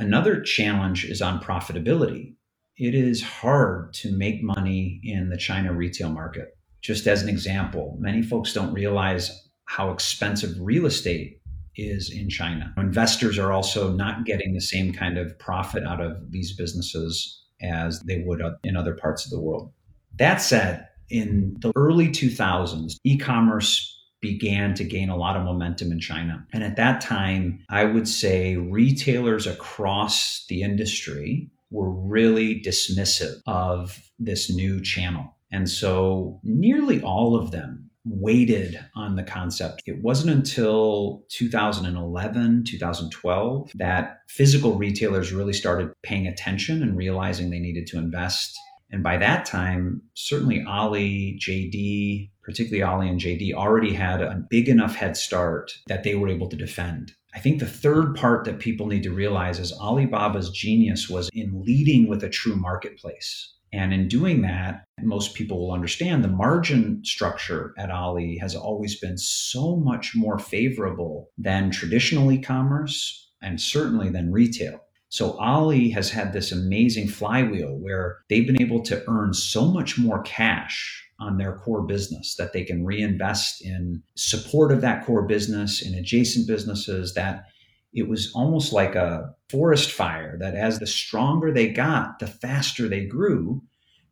Another 0.00 0.40
challenge 0.40 1.04
is 1.04 1.20
on 1.20 1.42
profitability. 1.42 2.34
It 2.78 2.94
is 2.94 3.22
hard 3.22 3.92
to 3.94 4.16
make 4.16 4.42
money 4.42 4.98
in 5.04 5.28
the 5.28 5.36
China 5.36 5.74
retail 5.74 6.08
market. 6.08 6.56
Just 6.80 7.06
as 7.06 7.22
an 7.22 7.28
example, 7.28 7.98
many 8.00 8.22
folks 8.22 8.54
don't 8.54 8.72
realize 8.72 9.30
how 9.66 9.90
expensive 9.90 10.58
real 10.58 10.86
estate 10.86 11.42
is 11.76 12.10
in 12.10 12.30
China. 12.30 12.72
Investors 12.78 13.38
are 13.38 13.52
also 13.52 13.92
not 13.92 14.24
getting 14.24 14.54
the 14.54 14.60
same 14.62 14.90
kind 14.90 15.18
of 15.18 15.38
profit 15.38 15.84
out 15.84 16.00
of 16.00 16.16
these 16.30 16.56
businesses 16.56 17.44
as 17.60 18.00
they 18.00 18.22
would 18.24 18.40
in 18.64 18.76
other 18.76 18.94
parts 18.94 19.26
of 19.26 19.30
the 19.30 19.40
world. 19.40 19.70
That 20.16 20.40
said, 20.40 20.88
in 21.10 21.58
the 21.60 21.72
early 21.76 22.08
2000s, 22.08 22.94
e 23.04 23.18
commerce 23.18 23.99
began 24.20 24.74
to 24.74 24.84
gain 24.84 25.08
a 25.08 25.16
lot 25.16 25.36
of 25.36 25.44
momentum 25.44 25.92
in 25.92 26.00
China. 26.00 26.46
And 26.52 26.62
at 26.62 26.76
that 26.76 27.00
time, 27.00 27.64
I 27.70 27.84
would 27.84 28.06
say 28.06 28.56
retailers 28.56 29.46
across 29.46 30.44
the 30.48 30.62
industry 30.62 31.50
were 31.70 31.90
really 31.90 32.60
dismissive 32.60 33.40
of 33.46 33.98
this 34.18 34.50
new 34.50 34.80
channel. 34.82 35.36
And 35.52 35.68
so 35.68 36.40
nearly 36.42 37.00
all 37.02 37.34
of 37.34 37.50
them 37.50 37.90
waited 38.04 38.80
on 38.94 39.16
the 39.16 39.22
concept. 39.22 39.82
It 39.86 40.02
wasn't 40.02 40.34
until 40.34 41.24
2011, 41.30 42.64
2012 42.66 43.72
that 43.74 44.18
physical 44.28 44.76
retailers 44.76 45.32
really 45.32 45.52
started 45.52 45.92
paying 46.02 46.26
attention 46.26 46.82
and 46.82 46.96
realizing 46.96 47.50
they 47.50 47.58
needed 47.58 47.86
to 47.88 47.98
invest. 47.98 48.58
And 48.90 49.02
by 49.02 49.18
that 49.18 49.44
time, 49.44 50.02
certainly 50.14 50.64
Ali, 50.66 51.38
JD, 51.40 52.29
particularly 52.42 52.82
Ali 52.82 53.08
and 53.08 53.20
JD, 53.20 53.52
already 53.54 53.92
had 53.92 54.20
a 54.22 54.44
big 54.48 54.68
enough 54.68 54.94
head 54.94 55.16
start 55.16 55.72
that 55.86 56.04
they 56.04 56.14
were 56.14 56.28
able 56.28 56.48
to 56.48 56.56
defend. 56.56 57.12
I 57.34 57.38
think 57.38 57.60
the 57.60 57.66
third 57.66 58.16
part 58.16 58.44
that 58.44 58.58
people 58.58 58.86
need 58.86 59.04
to 59.04 59.12
realize 59.12 59.58
is 59.58 59.72
Alibaba's 59.80 60.50
genius 60.50 61.08
was 61.08 61.30
in 61.32 61.62
leading 61.64 62.08
with 62.08 62.24
a 62.24 62.28
true 62.28 62.56
marketplace. 62.56 63.54
And 63.72 63.94
in 63.94 64.08
doing 64.08 64.42
that, 64.42 64.84
most 65.00 65.34
people 65.34 65.60
will 65.60 65.72
understand 65.72 66.24
the 66.24 66.28
margin 66.28 67.04
structure 67.04 67.72
at 67.78 67.90
Ali 67.90 68.36
has 68.38 68.56
always 68.56 68.98
been 68.98 69.16
so 69.16 69.76
much 69.76 70.12
more 70.16 70.40
favorable 70.40 71.30
than 71.38 71.70
traditional 71.70 72.32
e 72.32 72.38
commerce 72.38 73.30
and 73.40 73.60
certainly 73.60 74.10
than 74.10 74.32
retail. 74.32 74.80
So 75.08 75.36
Ali 75.38 75.90
has 75.90 76.10
had 76.10 76.32
this 76.32 76.52
amazing 76.52 77.08
flywheel 77.08 77.78
where 77.78 78.18
they've 78.28 78.46
been 78.46 78.60
able 78.60 78.82
to 78.82 79.02
earn 79.08 79.34
so 79.34 79.66
much 79.66 79.98
more 79.98 80.22
cash 80.22 81.08
on 81.20 81.36
their 81.36 81.56
core 81.58 81.82
business 81.82 82.34
that 82.36 82.52
they 82.52 82.64
can 82.64 82.84
reinvest 82.84 83.64
in 83.64 84.02
support 84.16 84.72
of 84.72 84.80
that 84.80 85.04
core 85.04 85.26
business 85.26 85.82
in 85.82 85.94
adjacent 85.94 86.46
businesses 86.46 87.14
that 87.14 87.44
it 87.92 88.08
was 88.08 88.32
almost 88.34 88.72
like 88.72 88.94
a 88.94 89.34
forest 89.48 89.90
fire 89.90 90.38
that 90.38 90.54
as 90.54 90.78
the 90.78 90.86
stronger 90.86 91.52
they 91.52 91.68
got, 91.68 92.18
the 92.20 92.26
faster 92.26 92.88
they 92.88 93.04
grew 93.04 93.62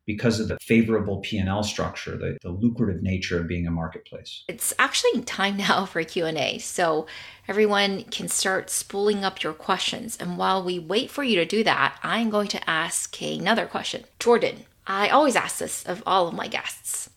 because 0.08 0.40
of 0.40 0.48
the 0.48 0.56
favorable 0.62 1.18
P&L 1.18 1.62
structure, 1.62 2.16
the, 2.16 2.38
the 2.40 2.48
lucrative 2.48 3.02
nature 3.02 3.38
of 3.38 3.46
being 3.46 3.66
a 3.66 3.70
marketplace. 3.70 4.42
It's 4.48 4.72
actually 4.78 5.20
time 5.20 5.58
now 5.58 5.84
for 5.84 6.02
Q&A. 6.02 6.58
So 6.58 7.06
everyone 7.46 8.04
can 8.04 8.26
start 8.28 8.70
spooling 8.70 9.22
up 9.22 9.42
your 9.42 9.52
questions. 9.52 10.16
And 10.18 10.38
while 10.38 10.64
we 10.64 10.78
wait 10.78 11.10
for 11.10 11.22
you 11.22 11.36
to 11.36 11.44
do 11.44 11.62
that, 11.64 11.98
I'm 12.02 12.30
going 12.30 12.48
to 12.48 12.70
ask 12.70 13.20
another 13.20 13.66
question. 13.66 14.04
Jordan, 14.18 14.64
I 14.90 15.10
always 15.10 15.36
ask 15.36 15.58
this 15.58 15.84
of 15.84 16.02
all 16.06 16.26
of 16.26 16.34
my 16.34 16.48
guests. 16.48 17.10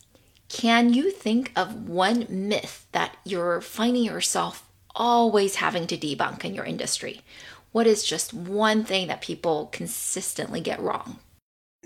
Can 0.50 0.94
you 0.94 1.10
think 1.10 1.54
of 1.56 1.88
one 1.88 2.28
myth 2.30 2.86
that 2.92 3.16
you're 3.24 3.62
finding 3.62 4.04
yourself 4.04 4.70
always 4.94 5.56
having 5.56 5.88
to 5.88 5.98
debunk 5.98 6.44
in 6.44 6.54
your 6.54 6.66
industry? 6.66 7.22
What 7.72 7.88
is 7.88 8.04
just 8.04 8.34
one 8.34 8.84
thing 8.84 9.08
that 9.08 9.22
people 9.22 9.68
consistently 9.68 10.60
get 10.60 10.82
wrong? 10.82 11.20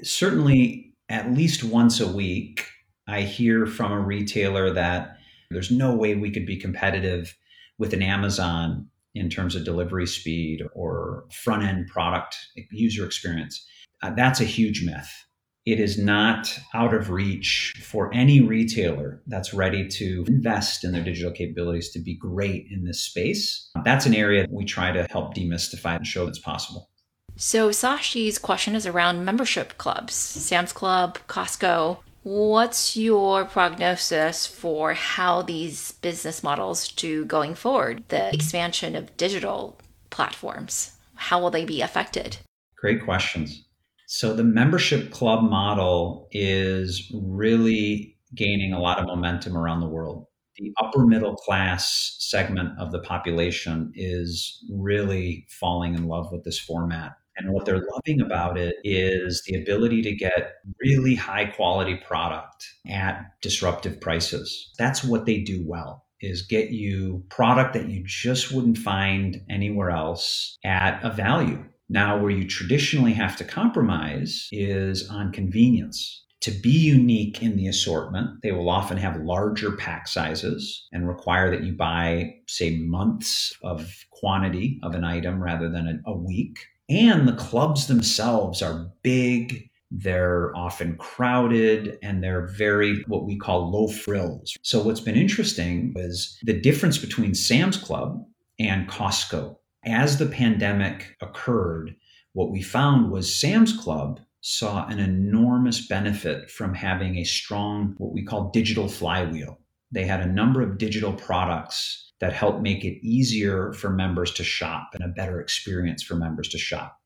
Certainly, 0.02 0.91
at 1.08 1.32
least 1.32 1.63
once 1.63 2.00
a 2.00 2.12
week, 2.12 2.65
I 3.08 3.21
hear 3.21 3.67
from 3.67 3.91
a 3.91 4.02
retailer 4.02 4.74
that 4.74 5.17
there's 5.52 5.69
no 5.69 5.95
way 5.95 6.15
we 6.15 6.32
could 6.32 6.48
be 6.48 6.58
competitive 6.58 7.38
with 7.78 7.93
an 7.93 8.02
Amazon 8.02 8.88
in 9.13 9.30
terms 9.30 9.56
of 9.56 9.63
delivery 9.63 10.08
speed 10.08 10.63
or 10.74 11.26
front 11.32 11.62
end 11.62 11.88
product 11.88 12.36
user 12.71 13.06
experience. 13.06 13.63
Uh, 14.02 14.10
that's 14.15 14.41
a 14.41 14.45
huge 14.45 14.84
myth. 14.84 15.26
It 15.65 15.80
is 15.80 15.97
not 15.97 16.60
out 16.75 16.93
of 16.93 17.10
reach 17.10 17.73
for 17.82 18.13
any 18.13 18.39
retailer 18.39 19.23
that's 19.25 19.51
ready 19.51 19.88
to 19.88 20.23
invest 20.28 20.84
in 20.84 20.91
their 20.91 21.04
digital 21.04 21.32
capabilities 21.32 21.89
to 21.91 21.99
be 21.99 22.15
great 22.15 22.67
in 22.69 22.86
this 22.86 23.04
space. 23.04 23.71
That's 23.84 24.06
an 24.06 24.13
area 24.13 24.45
we 24.47 24.63
try 24.65 24.91
to 24.91 25.08
help 25.10 25.34
demystify 25.34 25.95
and 25.95 26.06
show 26.06 26.25
that's 26.25 26.38
possible. 26.38 26.91
So, 27.36 27.71
Sashi's 27.71 28.38
question 28.38 28.75
is 28.75 28.86
around 28.86 29.25
membership 29.25 29.78
clubs 29.80 30.13
Sam's 30.13 30.71
Club, 30.71 31.17
Costco. 31.28 31.97
What's 32.21 32.95
your 32.95 33.45
prognosis 33.45 34.45
for 34.45 34.93
how 34.93 35.41
these 35.41 35.93
business 35.93 36.43
models 36.43 36.91
do 36.91 37.25
going 37.25 37.56
forward? 37.56 38.04
The 38.10 38.34
expansion 38.34 38.95
of 38.95 39.17
digital 39.17 39.80
platforms, 40.12 40.91
how 41.15 41.41
will 41.41 41.51
they 41.51 41.65
be 41.65 41.82
affected? 41.82 42.38
Great 42.78 43.04
questions. 43.04 43.64
So, 44.08 44.34
the 44.34 44.44
membership 44.44 45.12
club 45.12 45.44
model 45.44 46.28
is 46.32 47.12
really 47.13 48.18
gaining 48.34 48.74
a 48.74 48.80
lot 48.80 49.00
of 49.00 49.06
momentum 49.06 49.58
around 49.58 49.80
the 49.80 49.88
world. 49.88 50.28
The 50.58 50.74
upper 50.82 51.06
middle 51.06 51.36
class 51.36 52.15
segment 52.20 52.80
of 52.80 52.91
the 52.91 53.00
population 53.00 53.91
is 53.96 54.63
really 54.72 55.46
falling 55.50 55.96
in 55.96 56.08
love 56.08 56.32
with 56.32 56.44
this 56.44 56.60
format 56.60 57.13
and 57.38 57.52
what 57.52 57.65
they're 57.65 57.86
loving 57.94 58.22
about 58.22 58.58
it 58.58 58.78
is 58.84 59.44
the 59.46 59.62
ability 59.62 60.02
to 60.04 60.15
get 60.15 60.56
really 60.80 61.15
high 61.15 61.46
quality 61.46 61.96
product 61.96 62.65
at 62.88 63.26
disruptive 63.41 64.00
prices. 64.00 64.72
That's 64.78 65.04
what 65.04 65.26
they 65.26 65.39
do 65.39 65.63
well 65.68 66.06
is 66.22 66.41
get 66.41 66.72
you 66.72 67.24
product 67.30 67.74
that 67.74 67.89
you 67.89 68.04
just 68.06 68.52
wouldn't 68.52 68.78
find 68.78 69.41
anywhere 69.50 69.91
else 69.91 70.58
at 70.63 71.04
a 71.04 71.10
value. 71.10 71.63
Now, 71.89 72.19
where 72.19 72.32
you 72.32 72.48
traditionally 72.48 73.13
have 73.13 73.38
to 73.38 73.43
compromise 73.43 74.48
is 74.52 75.08
on 75.10 75.32
convenience. 75.32 76.24
To 76.41 76.52
be 76.52 76.69
unique 76.69 77.41
in 77.41 77.58
the 77.58 77.67
assortment, 77.67 78.41
they 78.43 78.52
will 78.52 78.69
often 78.69 78.98
have 78.98 79.19
larger 79.21 79.71
pack 79.71 80.08
sizes 80.08 80.88
and 80.91 81.08
require 81.08 81.50
that 81.50 81.63
you 81.63 81.74
buy, 81.74 82.36
say, 82.48 82.78
months 82.78 83.52
of 83.63 84.06
quantity 84.12 84.80
of 84.84 84.93
an 84.93 85.04
item 85.04 85.41
rather 85.41 85.69
than 85.69 86.04
a, 86.06 86.13
week. 86.13 86.60
And 86.88 87.28
the 87.28 87.34
clubs 87.34 87.88
themselves 87.88 88.62
are 88.62 88.91
big, 89.02 89.69
they're 89.89 90.56
often 90.56 90.98
crowded, 90.98 91.98
and 92.04 92.24
they're 92.24 92.48
very 92.48 93.04
what 93.08 93.26
we 93.26 93.38
call 93.38 93.71
low 93.71 93.88
frills. 93.88 94.56
So, 94.62 94.84
what's 94.84 95.00
been 95.00 95.15
interesting 95.15 95.93
is 95.95 96.38
the 96.43 96.60
difference 96.60 97.00
between 97.00 97.34
Sam's 97.34 97.78
Club 97.78 98.24
and 98.60 98.88
Costco. 98.88 99.58
As 99.86 100.17
the 100.17 100.26
pandemic 100.26 101.15
occurred, 101.21 101.95
what 102.34 102.52
we 102.52 102.63
found 102.63 103.12
was 103.12 103.39
Sam's 103.39 103.71
Club 103.71 104.19
saw 104.41 104.88
an 104.88 105.00
enormous 105.00 105.88
benefit 105.88 106.50
from 106.50 106.74
having 106.74 107.17
a 107.17 107.24
strong, 107.24 107.93
what 107.98 108.12
we 108.12 108.24
call 108.24 108.50
digital 108.50 108.88
flywheel. 108.88 109.60
They 109.91 110.06
had 110.06 110.21
a 110.21 110.32
number 110.32 110.62
of 110.62 110.80
digital 110.80 111.13
products 111.13 112.13
that 112.19 112.34
helped 112.34 112.62
make 112.62 112.84
it 112.84 113.06
easier 113.06 113.74
for 113.74 113.91
members 113.91 114.32
to 114.34 114.43
shop 114.43 114.89
and 114.93 115.04
a 115.04 115.13
better 115.13 115.39
experience 115.39 116.02
for 116.02 116.15
members 116.15 116.50
to 116.50 116.58
shop. 116.58 117.00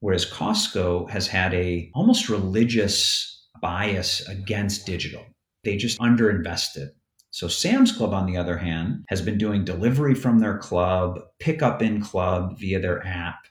Whereas 0.00 0.30
Costco 0.30 1.08
has 1.10 1.26
had 1.26 1.54
a 1.54 1.90
almost 1.94 2.28
religious 2.28 3.48
bias 3.62 4.26
against 4.28 4.86
digital. 4.86 5.24
They 5.64 5.76
just 5.76 5.98
underinvested. 5.98 6.90
So 7.30 7.48
Sam's 7.48 7.92
Club, 7.92 8.12
on 8.12 8.26
the 8.26 8.36
other 8.36 8.58
hand, 8.58 9.04
has 9.08 9.22
been 9.22 9.38
doing 9.38 9.64
delivery 9.64 10.14
from 10.14 10.40
their 10.40 10.58
club, 10.58 11.20
pickup 11.38 11.80
in 11.80 12.00
club 12.00 12.58
via 12.58 12.80
their 12.80 13.06
app, 13.06 13.46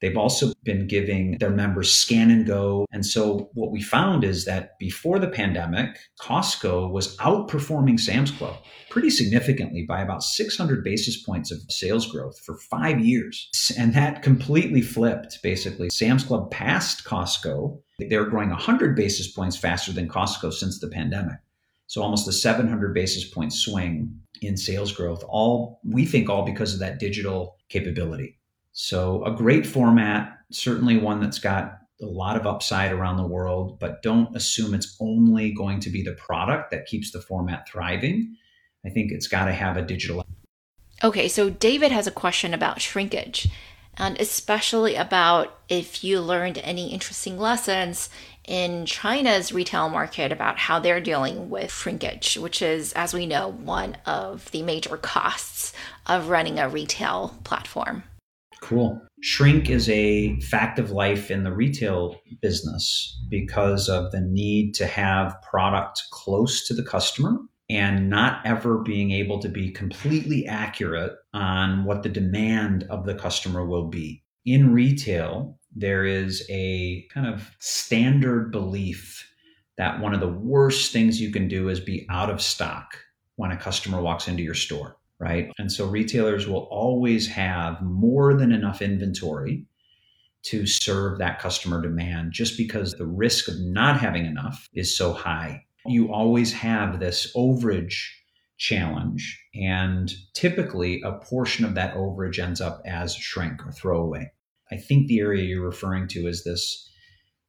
They've 0.00 0.16
also 0.16 0.52
been 0.62 0.86
giving 0.86 1.36
their 1.38 1.50
members 1.50 1.92
scan 1.92 2.30
and 2.30 2.46
go. 2.46 2.86
And 2.90 3.04
so 3.04 3.50
what 3.52 3.70
we 3.70 3.82
found 3.82 4.24
is 4.24 4.46
that 4.46 4.78
before 4.78 5.18
the 5.18 5.28
pandemic, 5.28 5.98
Costco 6.20 6.90
was 6.90 7.16
outperforming 7.18 8.00
Sam's 8.00 8.30
Club 8.30 8.56
pretty 8.88 9.10
significantly 9.10 9.84
by 9.86 10.00
about 10.00 10.22
600 10.22 10.82
basis 10.82 11.22
points 11.22 11.52
of 11.52 11.60
sales 11.68 12.10
growth 12.10 12.40
for 12.40 12.56
five 12.70 13.00
years. 13.00 13.48
And 13.76 13.94
that 13.94 14.22
completely 14.22 14.80
flipped 14.80 15.38
basically. 15.42 15.90
Sam's 15.90 16.24
Club 16.24 16.50
passed 16.50 17.04
Costco. 17.04 17.78
They 17.98 18.16
were 18.16 18.24
growing 18.24 18.50
100 18.50 18.96
basis 18.96 19.30
points 19.30 19.56
faster 19.56 19.92
than 19.92 20.08
Costco 20.08 20.52
since 20.52 20.80
the 20.80 20.88
pandemic. 20.88 21.36
So 21.90 22.02
almost 22.02 22.28
a 22.28 22.32
700 22.32 22.94
basis 22.94 23.24
point 23.24 23.52
swing 23.52 24.16
in 24.42 24.56
sales 24.56 24.92
growth, 24.92 25.24
all 25.28 25.80
we 25.84 26.06
think 26.06 26.30
all 26.30 26.44
because 26.44 26.72
of 26.72 26.78
that 26.78 27.00
digital 27.00 27.56
capability. 27.68 28.38
So, 28.70 29.24
a 29.24 29.34
great 29.34 29.66
format, 29.66 30.38
certainly 30.52 30.98
one 30.98 31.20
that's 31.20 31.40
got 31.40 31.78
a 32.00 32.06
lot 32.06 32.36
of 32.36 32.46
upside 32.46 32.92
around 32.92 33.16
the 33.16 33.26
world, 33.26 33.80
but 33.80 34.02
don't 34.02 34.36
assume 34.36 34.72
it's 34.72 34.96
only 35.00 35.52
going 35.52 35.80
to 35.80 35.90
be 35.90 36.00
the 36.00 36.12
product 36.12 36.70
that 36.70 36.86
keeps 36.86 37.10
the 37.10 37.20
format 37.20 37.68
thriving. 37.68 38.36
I 38.86 38.90
think 38.90 39.10
it's 39.10 39.26
got 39.26 39.46
to 39.46 39.52
have 39.52 39.76
a 39.76 39.82
digital. 39.82 40.24
Okay, 41.02 41.26
so 41.26 41.50
David 41.50 41.90
has 41.90 42.06
a 42.06 42.12
question 42.12 42.54
about 42.54 42.80
shrinkage, 42.80 43.48
and 44.00 44.18
especially 44.18 44.96
about 44.96 45.58
if 45.68 46.02
you 46.02 46.20
learned 46.20 46.58
any 46.64 46.90
interesting 46.92 47.38
lessons 47.38 48.08
in 48.48 48.86
China's 48.86 49.52
retail 49.52 49.90
market 49.90 50.32
about 50.32 50.58
how 50.58 50.80
they're 50.80 51.02
dealing 51.02 51.50
with 51.50 51.70
shrinkage, 51.70 52.38
which 52.38 52.62
is, 52.62 52.94
as 52.94 53.12
we 53.12 53.26
know, 53.26 53.48
one 53.48 53.98
of 54.06 54.50
the 54.52 54.62
major 54.62 54.96
costs 54.96 55.74
of 56.06 56.30
running 56.30 56.58
a 56.58 56.68
retail 56.68 57.38
platform. 57.44 58.02
Cool. 58.62 59.00
Shrink 59.22 59.68
is 59.68 59.88
a 59.90 60.40
fact 60.40 60.78
of 60.78 60.90
life 60.90 61.30
in 61.30 61.44
the 61.44 61.52
retail 61.52 62.16
business 62.40 63.22
because 63.28 63.88
of 63.88 64.10
the 64.12 64.20
need 64.20 64.74
to 64.74 64.86
have 64.86 65.36
product 65.42 66.02
close 66.10 66.66
to 66.66 66.74
the 66.74 66.82
customer 66.82 67.38
and 67.70 68.10
not 68.10 68.44
ever 68.44 68.78
being 68.78 69.12
able 69.12 69.38
to 69.38 69.48
be 69.48 69.70
completely 69.70 70.46
accurate 70.46 71.12
on 71.32 71.84
what 71.84 72.02
the 72.02 72.08
demand 72.08 72.84
of 72.90 73.06
the 73.06 73.14
customer 73.14 73.64
will 73.64 73.88
be. 73.88 74.22
In 74.44 74.72
retail, 74.72 75.58
there 75.74 76.04
is 76.04 76.44
a 76.50 77.06
kind 77.14 77.26
of 77.26 77.50
standard 77.60 78.50
belief 78.50 79.26
that 79.78 80.00
one 80.00 80.12
of 80.12 80.20
the 80.20 80.28
worst 80.28 80.92
things 80.92 81.20
you 81.20 81.32
can 81.32 81.48
do 81.48 81.68
is 81.68 81.80
be 81.80 82.06
out 82.10 82.28
of 82.28 82.42
stock 82.42 82.96
when 83.36 83.52
a 83.52 83.56
customer 83.56 84.02
walks 84.02 84.28
into 84.28 84.42
your 84.42 84.54
store 84.54 84.96
right? 85.20 85.52
And 85.58 85.70
so 85.70 85.86
retailers 85.86 86.48
will 86.48 86.66
always 86.70 87.28
have 87.28 87.80
more 87.82 88.34
than 88.34 88.50
enough 88.50 88.82
inventory 88.82 89.66
to 90.42 90.66
serve 90.66 91.18
that 91.18 91.38
customer 91.38 91.80
demand 91.82 92.32
just 92.32 92.56
because 92.56 92.94
the 92.94 93.06
risk 93.06 93.46
of 93.46 93.60
not 93.60 94.00
having 94.00 94.24
enough 94.24 94.68
is 94.72 94.96
so 94.96 95.12
high. 95.12 95.66
You 95.86 96.12
always 96.12 96.52
have 96.52 97.00
this 97.00 97.34
overage 97.36 98.08
challenge, 98.58 99.42
and 99.54 100.12
typically 100.34 101.00
a 101.02 101.12
portion 101.12 101.64
of 101.64 101.74
that 101.74 101.94
overage 101.94 102.38
ends 102.38 102.60
up 102.60 102.82
as 102.84 103.14
shrink 103.14 103.66
or 103.66 103.72
throwaway. 103.72 104.30
I 104.70 104.76
think 104.76 105.08
the 105.08 105.20
area 105.20 105.44
you're 105.44 105.64
referring 105.64 106.06
to 106.08 106.26
is 106.26 106.44
this 106.44 106.88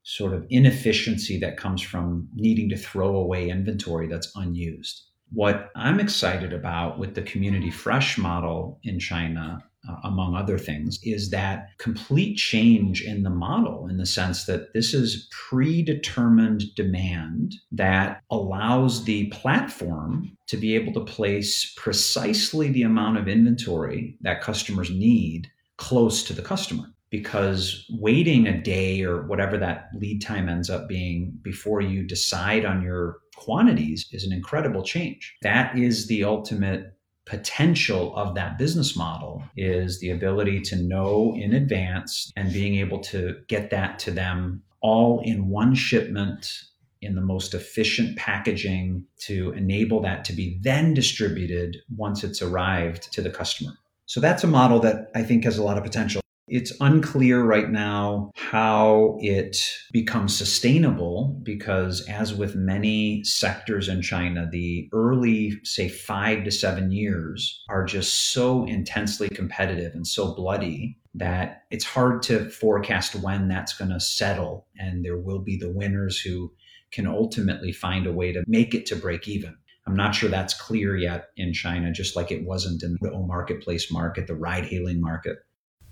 sort 0.03 0.33
of 0.33 0.45
inefficiency 0.49 1.39
that 1.39 1.57
comes 1.57 1.81
from 1.81 2.27
needing 2.33 2.69
to 2.69 2.77
throw 2.77 3.15
away 3.15 3.49
inventory 3.49 4.07
that's 4.07 4.31
unused. 4.35 5.03
What 5.31 5.69
I'm 5.75 5.99
excited 5.99 6.53
about 6.53 6.97
with 6.97 7.13
the 7.13 7.21
community 7.21 7.69
fresh 7.69 8.17
model 8.17 8.79
in 8.83 8.99
China, 8.99 9.63
uh, 9.87 9.95
among 10.03 10.35
other 10.35 10.57
things, 10.57 10.99
is 11.03 11.29
that 11.29 11.69
complete 11.77 12.35
change 12.35 13.01
in 13.01 13.23
the 13.23 13.29
model 13.29 13.87
in 13.87 13.97
the 13.97 14.05
sense 14.05 14.45
that 14.45 14.73
this 14.73 14.93
is 14.93 15.27
predetermined 15.31 16.63
demand 16.75 17.55
that 17.71 18.21
allows 18.29 19.05
the 19.05 19.27
platform 19.27 20.37
to 20.47 20.57
be 20.57 20.75
able 20.75 20.93
to 20.93 21.11
place 21.11 21.73
precisely 21.77 22.69
the 22.69 22.83
amount 22.83 23.17
of 23.17 23.27
inventory 23.27 24.17
that 24.21 24.41
customers 24.41 24.91
need 24.91 25.49
close 25.77 26.23
to 26.23 26.33
the 26.33 26.41
customer 26.41 26.85
because 27.09 27.85
waiting 27.89 28.47
a 28.47 28.61
day 28.61 29.03
or 29.03 29.27
whatever 29.27 29.57
that 29.57 29.89
lead 29.93 30.21
time 30.21 30.47
ends 30.47 30.69
up 30.69 30.87
being 30.87 31.37
before 31.43 31.81
you 31.81 32.03
decide 32.03 32.65
on 32.65 32.81
your 32.81 33.17
quantities 33.35 34.07
is 34.11 34.23
an 34.23 34.31
incredible 34.31 34.81
change. 34.81 35.35
That 35.41 35.77
is 35.77 36.07
the 36.07 36.23
ultimate 36.23 36.95
potential 37.31 38.13
of 38.17 38.35
that 38.35 38.57
business 38.57 38.93
model 38.93 39.41
is 39.55 40.01
the 40.01 40.09
ability 40.09 40.59
to 40.59 40.75
know 40.75 41.33
in 41.37 41.53
advance 41.53 42.29
and 42.35 42.51
being 42.51 42.75
able 42.75 42.99
to 42.99 43.37
get 43.47 43.69
that 43.69 43.97
to 43.97 44.11
them 44.11 44.61
all 44.81 45.21
in 45.23 45.47
one 45.47 45.73
shipment 45.73 46.63
in 47.01 47.15
the 47.15 47.21
most 47.21 47.53
efficient 47.53 48.17
packaging 48.17 49.05
to 49.17 49.53
enable 49.53 50.01
that 50.01 50.25
to 50.25 50.33
be 50.33 50.59
then 50.61 50.93
distributed 50.93 51.77
once 51.95 52.21
it's 52.25 52.41
arrived 52.41 53.09
to 53.13 53.21
the 53.21 53.29
customer. 53.29 53.71
So 54.07 54.19
that's 54.19 54.43
a 54.43 54.47
model 54.47 54.81
that 54.81 55.09
I 55.15 55.23
think 55.23 55.45
has 55.45 55.57
a 55.57 55.63
lot 55.63 55.77
of 55.77 55.83
potential. 55.85 56.21
It's 56.53 56.73
unclear 56.81 57.41
right 57.41 57.71
now 57.71 58.29
how 58.35 59.17
it 59.21 59.57
becomes 59.93 60.37
sustainable 60.37 61.39
because, 61.43 62.05
as 62.09 62.33
with 62.33 62.55
many 62.55 63.23
sectors 63.23 63.87
in 63.87 64.01
China, 64.01 64.49
the 64.51 64.89
early, 64.91 65.53
say, 65.63 65.87
five 65.87 66.43
to 66.43 66.51
seven 66.51 66.91
years 66.91 67.63
are 67.69 67.85
just 67.85 68.33
so 68.33 68.65
intensely 68.65 69.29
competitive 69.29 69.93
and 69.95 70.05
so 70.05 70.35
bloody 70.35 70.99
that 71.15 71.63
it's 71.71 71.85
hard 71.85 72.21
to 72.23 72.49
forecast 72.49 73.15
when 73.15 73.47
that's 73.47 73.73
going 73.73 73.91
to 73.91 74.01
settle. 74.01 74.67
And 74.77 75.05
there 75.05 75.17
will 75.17 75.39
be 75.39 75.55
the 75.55 75.71
winners 75.71 76.19
who 76.19 76.51
can 76.91 77.07
ultimately 77.07 77.71
find 77.71 78.05
a 78.05 78.11
way 78.11 78.33
to 78.33 78.43
make 78.45 78.75
it 78.75 78.85
to 78.87 78.97
break 78.97 79.25
even. 79.25 79.55
I'm 79.87 79.95
not 79.95 80.15
sure 80.15 80.29
that's 80.29 80.53
clear 80.53 80.97
yet 80.97 81.29
in 81.37 81.53
China, 81.53 81.93
just 81.93 82.17
like 82.17 82.29
it 82.29 82.45
wasn't 82.45 82.83
in 82.83 82.97
the 82.99 83.17
marketplace 83.19 83.89
market, 83.89 84.27
the 84.27 84.35
ride 84.35 84.65
hailing 84.65 84.99
market. 84.99 85.37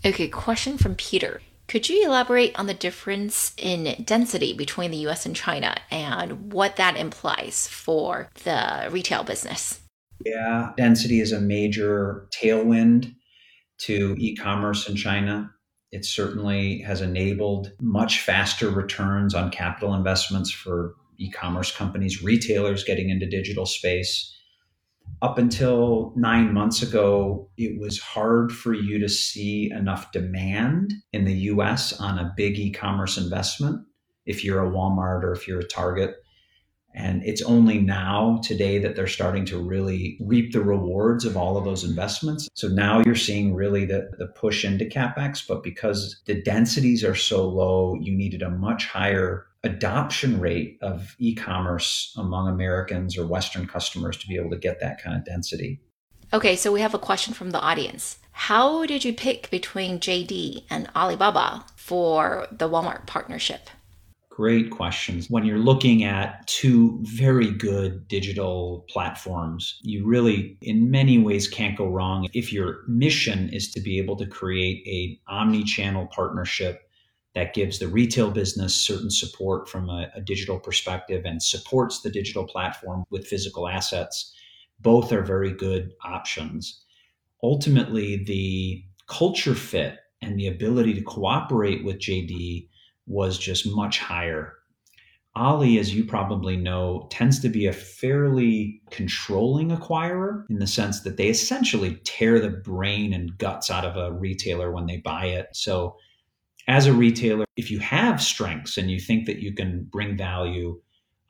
Okay, 0.05 0.29
question 0.29 0.77
from 0.77 0.95
Peter. 0.95 1.41
Could 1.67 1.89
you 1.89 2.05
elaborate 2.05 2.57
on 2.57 2.67
the 2.67 2.73
difference 2.73 3.53
in 3.57 4.01
density 4.03 4.53
between 4.53 4.91
the 4.91 5.07
US 5.09 5.25
and 5.25 5.35
China 5.35 5.75
and 5.91 6.53
what 6.53 6.77
that 6.77 6.97
implies 6.97 7.67
for 7.67 8.29
the 8.43 8.87
retail 8.91 9.23
business? 9.23 9.81
Yeah, 10.25 10.71
density 10.77 11.19
is 11.19 11.31
a 11.31 11.41
major 11.41 12.27
tailwind 12.31 13.13
to 13.79 14.15
e 14.17 14.35
commerce 14.35 14.87
in 14.87 14.95
China. 14.95 15.51
It 15.91 16.05
certainly 16.05 16.79
has 16.79 17.01
enabled 17.01 17.73
much 17.81 18.21
faster 18.21 18.69
returns 18.69 19.35
on 19.35 19.51
capital 19.51 19.93
investments 19.93 20.49
for 20.49 20.95
e 21.17 21.29
commerce 21.29 21.75
companies, 21.75 22.23
retailers 22.23 22.85
getting 22.85 23.09
into 23.09 23.25
digital 23.25 23.65
space 23.65 24.33
up 25.21 25.37
until 25.37 26.13
nine 26.15 26.53
months 26.53 26.81
ago, 26.81 27.49
it 27.57 27.79
was 27.79 27.99
hard 27.99 28.51
for 28.51 28.73
you 28.73 28.99
to 28.99 29.09
see 29.09 29.69
enough 29.71 30.11
demand 30.11 30.93
in 31.11 31.25
the 31.25 31.33
US 31.33 31.93
on 31.99 32.17
a 32.17 32.33
big 32.37 32.57
e 32.57 32.71
commerce 32.71 33.17
investment 33.17 33.85
if 34.25 34.43
you're 34.43 34.63
a 34.63 34.69
Walmart 34.69 35.23
or 35.23 35.33
if 35.33 35.47
you're 35.47 35.59
a 35.59 35.67
Target. 35.67 36.15
And 36.95 37.21
it's 37.23 37.43
only 37.43 37.79
now, 37.79 38.41
today, 38.43 38.79
that 38.79 38.95
they're 38.95 39.07
starting 39.07 39.45
to 39.45 39.59
really 39.59 40.17
reap 40.21 40.53
the 40.53 40.61
rewards 40.61 41.23
of 41.23 41.37
all 41.37 41.55
of 41.55 41.63
those 41.63 41.83
investments. 41.83 42.49
So 42.55 42.67
now 42.67 43.01
you're 43.05 43.15
seeing 43.15 43.53
really 43.53 43.85
the, 43.85 44.09
the 44.17 44.27
push 44.27 44.65
into 44.65 44.85
CapEx, 44.85 45.47
but 45.47 45.63
because 45.63 46.19
the 46.25 46.41
densities 46.41 47.03
are 47.03 47.15
so 47.15 47.47
low, 47.47 47.95
you 48.01 48.15
needed 48.15 48.41
a 48.41 48.49
much 48.49 48.87
higher 48.87 49.45
adoption 49.63 50.39
rate 50.39 50.77
of 50.81 51.15
e-commerce 51.19 52.13
among 52.17 52.47
Americans 52.47 53.17
or 53.17 53.27
Western 53.27 53.67
customers 53.67 54.17
to 54.17 54.27
be 54.27 54.35
able 54.35 54.49
to 54.49 54.57
get 54.57 54.79
that 54.79 55.01
kind 55.01 55.17
of 55.17 55.25
density. 55.25 55.81
Okay, 56.31 56.55
so 56.55 56.71
we 56.71 56.81
have 56.81 56.93
a 56.93 56.99
question 56.99 57.33
from 57.33 57.49
the 57.51 57.59
audience. 57.59 58.19
How 58.31 58.85
did 58.85 59.03
you 59.03 59.13
pick 59.13 59.49
between 59.49 59.99
JD 59.99 60.63
and 60.69 60.89
Alibaba 60.95 61.65
for 61.75 62.47
the 62.51 62.69
Walmart 62.69 63.05
partnership? 63.05 63.69
Great 64.29 64.69
questions. 64.69 65.29
When 65.29 65.43
you're 65.43 65.57
looking 65.57 66.05
at 66.05 66.47
two 66.47 66.99
very 67.01 67.51
good 67.51 68.07
digital 68.07 68.85
platforms, 68.87 69.79
you 69.81 70.05
really, 70.05 70.57
in 70.61 70.89
many 70.89 71.17
ways, 71.17 71.49
can't 71.49 71.77
go 71.77 71.87
wrong 71.87 72.29
if 72.31 72.53
your 72.53 72.83
mission 72.87 73.49
is 73.49 73.69
to 73.71 73.81
be 73.81 73.97
able 73.97 74.15
to 74.15 74.25
create 74.25 74.87
a 74.87 75.19
omni-channel 75.29 76.07
partnership 76.07 76.88
that 77.35 77.53
gives 77.53 77.79
the 77.79 77.87
retail 77.87 78.31
business 78.31 78.73
certain 78.73 79.11
support 79.11 79.69
from 79.69 79.89
a, 79.89 80.09
a, 80.15 80.21
digital 80.21 80.59
perspective 80.59 81.23
and 81.25 81.43
supports 81.43 82.01
the 82.01 82.09
digital 82.09 82.45
platform 82.45 83.03
with 83.11 83.27
physical 83.27 83.67
assets. 83.67 84.33
Both 84.79 85.11
are 85.11 85.21
very 85.21 85.51
good 85.51 85.91
options. 86.03 86.83
Ultimately, 87.43 88.23
the 88.23 88.83
culture 89.07 89.55
fit 89.55 89.99
and 90.21 90.39
the 90.39 90.47
ability 90.47 90.93
to 90.95 91.01
cooperate 91.01 91.83
with 91.83 91.99
JD 91.99 92.67
was 93.07 93.37
just 93.37 93.67
much 93.67 93.99
higher. 93.99 94.53
Ali, 95.35 95.77
as 95.77 95.93
you 95.93 96.03
probably 96.03 96.57
know, 96.57 97.07
tends 97.11 97.39
to 97.39 97.49
be 97.49 97.65
a 97.67 97.73
fairly 97.73 98.81
controlling 98.89 99.69
acquirer 99.69 100.43
in 100.49 100.59
the 100.59 100.67
sense 100.67 101.01
that 101.01 101.17
they 101.17 101.27
essentially 101.27 101.95
tear 102.03 102.39
the 102.39 102.49
brain 102.49 103.13
and 103.13 103.37
guts 103.37 103.69
out 103.69 103.85
of 103.85 103.95
a 103.95 104.11
retailer 104.11 104.71
when 104.71 104.87
they 104.87 104.97
buy 104.97 105.25
it. 105.27 105.47
So 105.53 105.95
as 106.67 106.85
a 106.85 106.93
retailer, 106.93 107.45
if 107.55 107.71
you 107.71 107.79
have 107.79 108.21
strengths 108.21 108.77
and 108.77 108.91
you 108.91 108.99
think 108.99 109.25
that 109.25 109.39
you 109.39 109.53
can 109.53 109.83
bring 109.91 110.17
value, 110.17 110.79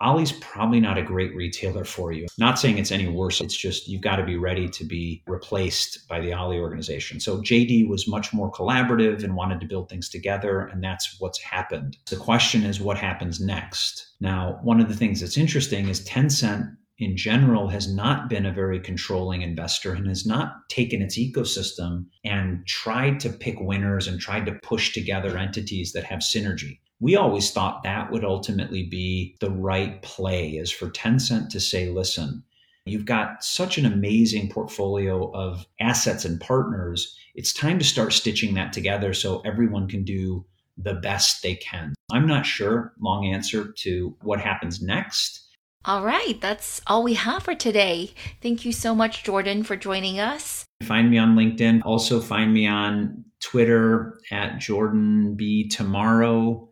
Ali's 0.02 0.32
probably 0.32 0.80
not 0.80 0.98
a 0.98 1.04
great 1.04 1.36
retailer 1.36 1.84
for 1.84 2.13
you. 2.13 2.26
Not 2.38 2.58
saying 2.58 2.78
it's 2.78 2.92
any 2.92 3.10
worse. 3.10 3.42
It's 3.42 3.56
just 3.56 3.89
you've 3.89 4.02
got 4.02 4.15
to 4.15 4.24
be 4.24 4.38
ready 4.38 4.70
to 4.70 4.86
be 4.86 5.24
replaced 5.28 6.08
by 6.08 6.22
the 6.22 6.32
Ali 6.32 6.58
organization. 6.58 7.20
So 7.20 7.42
JD 7.42 7.89
was 7.89 8.08
much 8.08 8.32
more 8.32 8.50
collaborative 8.50 9.26
and 9.26 9.36
wanted 9.36 9.60
to 9.60 9.68
build 9.68 9.89
things 9.89 10.08
together, 10.08 10.68
and 10.68 10.82
that's 10.82 11.20
what's 11.20 11.42
happened. 11.42 11.98
The 12.10 12.15
question 12.15 12.63
is 12.63 12.80
what 12.80 12.98
happens 12.98 13.42
next? 13.42 14.08
Now, 14.22 14.60
one 14.63 14.80
of 14.80 14.88
the 14.88 14.96
things 14.96 15.20
that's 15.20 15.38
interesting 15.38 15.89
is 15.89 16.08
Tencent 16.08 16.78
in 17.00 17.16
general 17.16 17.70
has 17.70 17.94
not 17.94 18.30
been 18.30 18.46
a 18.46 18.54
very 18.54 18.80
controlling 18.80 19.42
investor 19.42 19.94
and 19.94 20.08
has 20.08 20.26
not 20.26 20.68
taken 20.70 21.02
its 21.02 21.18
ecosystem 21.18 22.06
and 22.26 22.66
tried 22.68 23.20
to 23.22 23.30
pick 23.30 23.56
winners 23.60 24.08
and 24.08 24.20
tried 24.20 24.46
to 24.46 24.60
push 24.62 24.94
together 24.94 25.38
entities 25.38 25.94
that 25.94 26.04
have 26.04 26.20
synergy. 26.20 26.80
We 27.00 27.16
always 27.16 27.52
thought 27.52 27.84
that 27.84 28.12
would 28.12 28.26
ultimately 28.26 28.84
be 28.84 29.38
the 29.40 29.50
right 29.50 30.02
play 30.02 30.52
is 30.52 30.70
for 30.70 30.90
Tencent 30.90 31.50
to 31.50 31.60
say, 31.62 31.88
listen, 31.88 32.44
you've 32.86 33.06
got 33.06 33.44
such 33.44 33.78
an 33.78 33.86
amazing 33.86 34.50
portfolio 34.50 35.32
of 35.32 35.66
assets 35.80 36.26
and 36.26 36.42
partners. 36.42 37.16
It's 37.36 37.54
time 37.54 37.80
to 37.80 37.86
start 37.86 38.12
stitching 38.12 38.54
that 38.56 38.74
together 38.74 39.14
so 39.14 39.40
everyone 39.46 39.88
can 39.88 40.04
do 40.04 40.46
the 40.78 40.96
best 40.96 41.44
they 41.44 41.56
can. 41.56 41.94
I'm 42.12 42.28
not 42.28 42.46
sure, 42.46 42.94
long 43.00 43.26
answer 43.26 43.72
to 43.72 44.18
what 44.22 44.42
happens 44.42 44.82
next. 44.82 45.49
All 45.86 46.04
right, 46.04 46.36
that's 46.42 46.82
all 46.88 47.04
we 47.04 47.13
have 47.13 47.44
for 47.44 47.56
today. 47.56 48.12
Thank 48.42 48.65
you 48.65 48.74
so 48.74 48.94
much, 48.94 49.24
Jordan, 49.24 49.63
for 49.63 49.78
joining 49.78 50.20
us. 50.20 50.65
Find 50.84 51.10
me 51.10 51.18
on 51.18 51.36
LinkedIn. 51.38 51.84
Also, 51.86 52.20
find 52.20 52.54
me 52.54 52.68
on 52.68 53.24
Twitter 53.39 54.20
at 54.30 54.60
Jordan 54.60 55.36
B 55.36 55.70
Tomorrow 55.70 56.70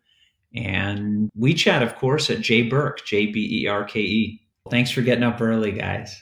and 0.53 1.29
WeChat, 1.39 1.81
of 1.83 1.95
course, 1.95 2.29
at 2.29 2.41
J 2.41 2.63
Berke, 2.63 3.05
J 3.05 3.27
B 3.27 3.63
E 3.63 3.67
R 3.67 3.85
K 3.85 4.01
E. 4.01 4.41
Thanks 4.69 4.91
for 4.91 5.01
getting 5.01 5.23
up 5.23 5.39
early, 5.39 5.71
guys. 5.71 6.21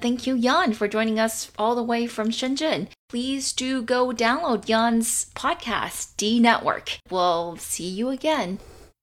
Thank 0.00 0.26
you, 0.26 0.38
Jan, 0.38 0.74
for 0.74 0.86
joining 0.86 1.18
us 1.18 1.50
all 1.58 1.74
the 1.74 1.82
way 1.82 2.06
from 2.06 2.30
Shenzhen. 2.30 2.88
Please 3.08 3.52
do 3.52 3.82
go 3.82 4.08
download 4.08 4.66
Jan's 4.66 5.26
podcast, 5.34 6.16
D 6.16 6.38
Network. 6.38 6.98
We'll 7.10 7.56
see 7.56 7.88
you 7.88 8.10
again. 8.10 8.60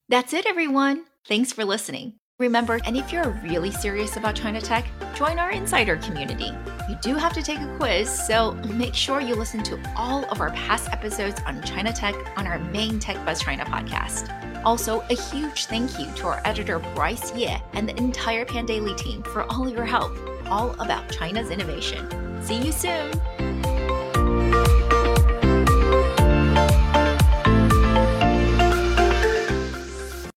That's 0.08 0.34
it, 0.34 0.46
everyone. 0.46 1.06
Thanks 1.28 1.52
for 1.52 1.66
listening. 1.66 2.14
Remember, 2.40 2.80
and 2.86 2.96
if 2.96 3.12
you're 3.12 3.30
really 3.44 3.72
serious 3.72 4.16
about 4.16 4.36
China 4.36 4.62
tech, 4.62 4.86
join 5.16 5.40
our 5.40 5.52
insider 5.52 5.98
community. 5.98 6.52
You 6.90 6.98
do 7.02 7.16
have 7.16 7.34
to 7.34 7.42
take 7.42 7.60
a 7.60 7.78
quiz, 7.78 8.10
so 8.10 8.54
make 8.74 8.94
sure 8.94 9.20
you 9.20 9.36
listen 9.36 9.64
to 9.64 9.94
all 9.98 10.26
of 10.26 10.40
our 10.40 10.52
past 10.52 10.90
episodes 10.92 11.42
on 11.46 11.62
China 11.64 11.92
tech 11.92 12.16
on 12.38 12.46
our 12.48 12.60
main 12.60 13.00
Tech 13.00 13.24
Buzz 13.26 13.42
China 13.42 13.66
podcast. 13.66 14.30
Also, 14.64 15.02
a 15.10 15.16
huge 15.16 15.66
thank 15.66 15.98
you 16.00 16.12
to 16.16 16.28
our 16.28 16.42
editor 16.46 16.80
Bryce 16.94 17.34
Ye 17.36 17.58
and 17.74 17.88
the 17.88 17.98
entire 17.98 18.46
Pandaily 18.46 18.98
team 18.98 19.24
for 19.24 19.44
all 19.52 19.70
your 19.70 19.86
help 19.86 20.14
all 20.48 20.72
about 20.80 21.10
China's 21.10 21.50
innovation. 21.50 22.08
See 22.42 22.58
you 22.58 22.72
soon! 22.72 23.55